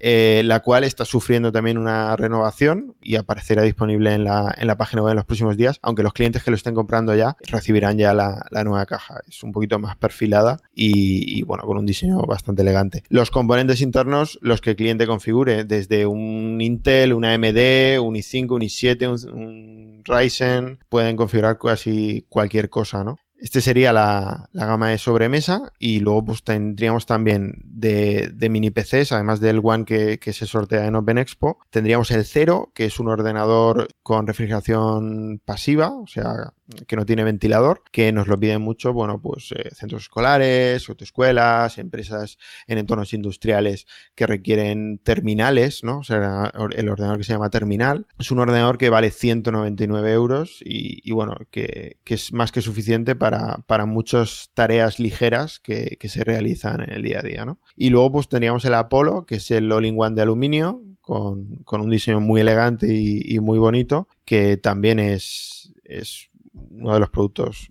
[0.00, 4.76] Eh, la cual está sufriendo también una renovación y aparecerá disponible en la, en la,
[4.76, 7.98] página web en los próximos días, aunque los clientes que lo estén comprando ya recibirán
[7.98, 9.20] ya la, nueva caja.
[9.28, 13.04] Es un poquito más perfilada y, bueno, con un diseño bastante elegante.
[13.08, 18.50] Los componentes internos, los que el cliente configure, desde un Intel, una AMD, un i5,
[18.50, 23.18] un i7, un Ryzen, pueden configurar casi cualquier cosa, ¿no?
[23.38, 29.40] Este sería la, gama de sobremesa y luego pues tendríamos también de, mini PCs, además
[29.40, 33.08] del One que, que, se sortea en Open Expo, tendríamos el Zero, que es un
[33.08, 36.54] ordenador con refrigeración pasiva, o sea,
[36.86, 41.78] que no tiene ventilador, que nos lo piden mucho, bueno, pues eh, centros escolares, autoescuelas,
[41.78, 45.98] empresas en entornos industriales que requieren terminales, ¿no?
[45.98, 48.06] O sea, el ordenador que se llama terminal.
[48.18, 53.58] Es un ordenador que vale 199 euros y, bueno, que, es más que suficiente para,
[53.66, 57.58] para muchas tareas ligeras que, se realizan en el día a día, ¿no?
[57.74, 62.20] Y luego pues tendríamos el Apollo, que es el all-in-one de aluminio, con, un diseño
[62.20, 66.30] muy elegante y, y muy bonito, que también es, es
[66.70, 67.70] uno de los productos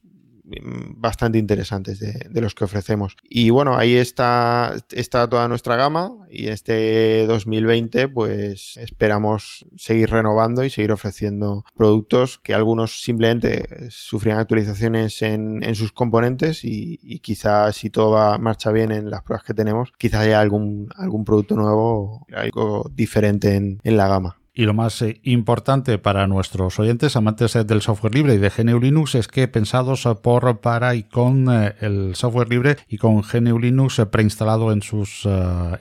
[0.98, 3.18] bastante interesantes de, los que ofrecemos.
[3.24, 10.64] Y bueno, ahí está, está toda nuestra gama y este 2020 pues esperamos seguir renovando
[10.64, 17.90] y seguir ofreciendo productos que algunos simplemente sufrían actualizaciones en, sus componentes y, quizás si
[17.90, 22.26] todo va, marcha bien en las pruebas que tenemos, quizás haya algún, algún producto nuevo,
[22.34, 24.38] algo diferente en la gama.
[24.58, 28.50] Y lo más eh, importante para nuestros oyentes, amantes eh, del software libre y de
[28.50, 33.22] GNU Linux, es que pensados eh, por, para y con el software libre y con
[33.22, 35.28] GNU Linux preinstalado en sus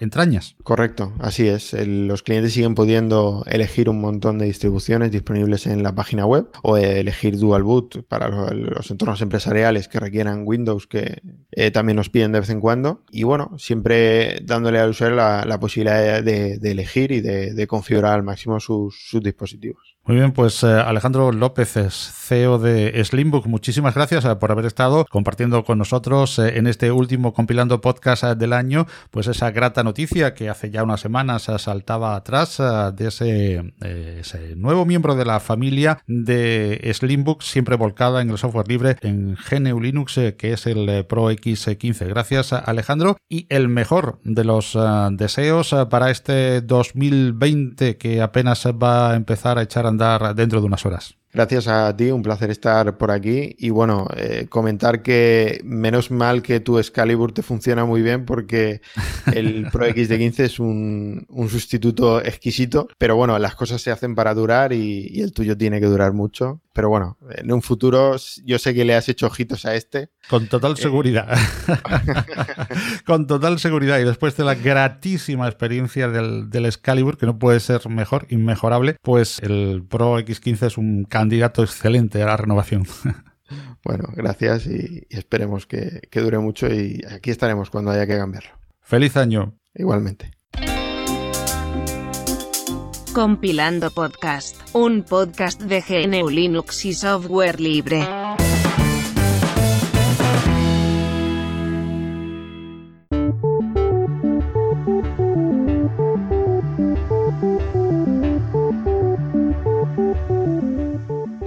[0.01, 0.57] entrañas.
[0.65, 1.73] Correcto, así es.
[1.87, 6.77] los clientes siguen pudiendo elegir un montón de distribuciones disponibles en la página web o
[6.77, 11.23] elegir Dual Boot para los, entornos empresariales que requieran Windows, que
[11.73, 13.03] también nos piden de vez en cuando.
[13.13, 18.59] Y bueno, siempre dándole al usuario la, posibilidad de, elegir y de configurar al máximo
[18.65, 19.94] sus, dispositivos.
[20.07, 25.07] Muy bien, pues eh, Alejandro López, CEO de Slimbook, muchísimas gracias eh, por haber estado
[25.07, 30.35] compartiendo con nosotros eh, en este último compilando podcast del año, pues esa grata noticia
[30.35, 32.59] que hace ya unas semanas saltaba atrás
[32.95, 38.97] de ese, nuevo miembro de la familia de Slimbook, siempre volcada en el software libre
[39.01, 42.09] en GNU Linux, que es el Pro X15.
[42.09, 44.77] Gracias Alejandro y el mejor de los
[45.13, 50.85] deseos para este 2020 que apenas va a empezar a echar andar dentro de unas
[50.85, 51.17] horas.
[51.35, 53.57] Gracias a ti, un placer estar por aquí.
[53.59, 58.81] Y bueno, eh, comentar que menos mal que tu Excalibur te funciona muy bien porque
[59.33, 62.87] el Pro X de 15 es un, sustituto exquisito.
[62.99, 66.61] Pero bueno, las cosas se hacen para durar y, el tuyo tiene que durar mucho.
[66.73, 68.15] Pero bueno, en un futuro
[68.45, 70.11] yo sé que le has hecho ojitos a este.
[70.29, 71.37] Con total eh, seguridad.
[73.07, 73.99] Con total seguridad.
[73.99, 78.97] Y después de la gratísima experiencia del, del Excalibur, que no puede ser mejor, inmejorable,
[79.03, 82.87] pues el Pro X15 es un candidato excelente a la renovación.
[83.85, 88.53] Bueno, gracias y, esperemos que, que dure mucho y aquí estaremos cuando haya que cambiarlo.
[88.81, 89.59] Feliz año.
[89.75, 90.31] Igualmente.
[93.13, 98.09] Compilando Podcast, un podcast de GNU Linux y software libre.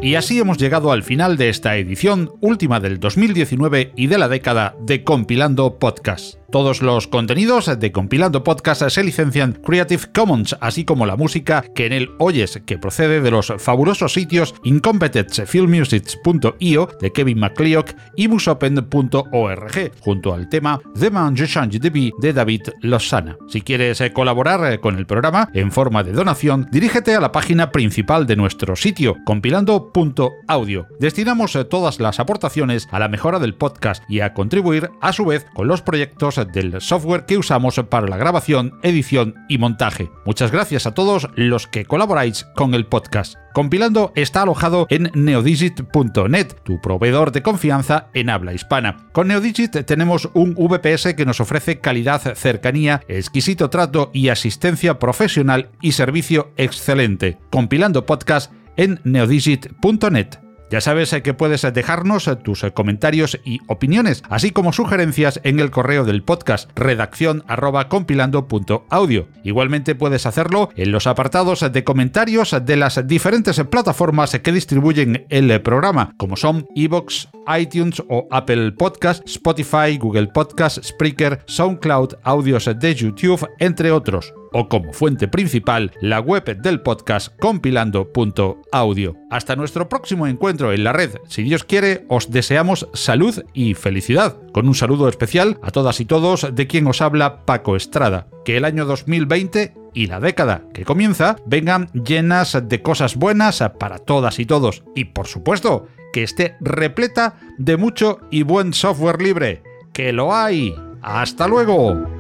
[0.08, 4.30] Y así hemos llegado al final de esta edición, última del 2019 y de la
[4.30, 6.40] década de Compilando Podcast.
[6.50, 11.88] Todos los contenidos de Compilando Podcast se licencian Creative Commons, así como la música que
[11.88, 19.92] en él oyes, que procede de los fabulosos sitios incompetentfilmmusics.io de Kevin MacLeod y musopen.org,
[20.00, 23.36] junto al tema The Man You Change the Bee de David Lozana.
[23.50, 28.26] Si quieres colaborar con el programa en forma de donación, dirígete a la página principal
[28.26, 30.88] de nuestro sitio, compilando.audio.
[30.98, 35.46] Destinamos todas las aportaciones a la mejora del podcast y a contribuir a su vez
[35.54, 40.10] con los proyectos del software que usamos para la grabación, edición y montaje.
[40.26, 43.36] Muchas gracias a todos los que colaboráis con el podcast.
[43.54, 49.08] Compilando está alojado en neodigit.net, tu proveedor de confianza en habla hispana.
[49.14, 55.70] Con Neodigit tenemos un VPS que nos ofrece calidad, cercanía, exquisito trato y asistencia profesional
[55.82, 57.40] y servicio excelente.
[57.50, 60.47] Compilando podcast en neodigit.net.
[60.70, 65.40] Ya sabes eh, que puedes dejarnos eh, tus eh, comentarios y opiniones, así como sugerencias
[65.44, 67.44] en el correo del podcast redacción
[67.90, 69.28] compilando.audio.
[69.44, 75.62] Igualmente puedes hacerlo en los apartados de comentarios de las diferentes plataformas que distribuyen el
[75.62, 82.96] programa, como son Evox, iTunes o Apple Podcast, Spotify, Google Podcast, Spreaker, SoundCloud, audios de
[82.96, 89.16] YouTube, entre otros o como fuente principal la web del podcast compilando.audio.
[89.30, 94.38] Hasta nuestro próximo encuentro en la red, si Dios quiere, os deseamos salud y felicidad,
[94.54, 98.28] con un saludo especial a todas y todos de quien os habla Paco Estrada.
[98.46, 103.98] Que el año 2020 y la década que comienza vengan llenas de cosas buenas para
[103.98, 104.84] todas y todos.
[104.96, 109.64] Y por supuesto, que esté repleta de mucho y buen software libre.
[109.94, 110.76] ¡Que lo hay!
[111.02, 112.17] ¡Hasta luego!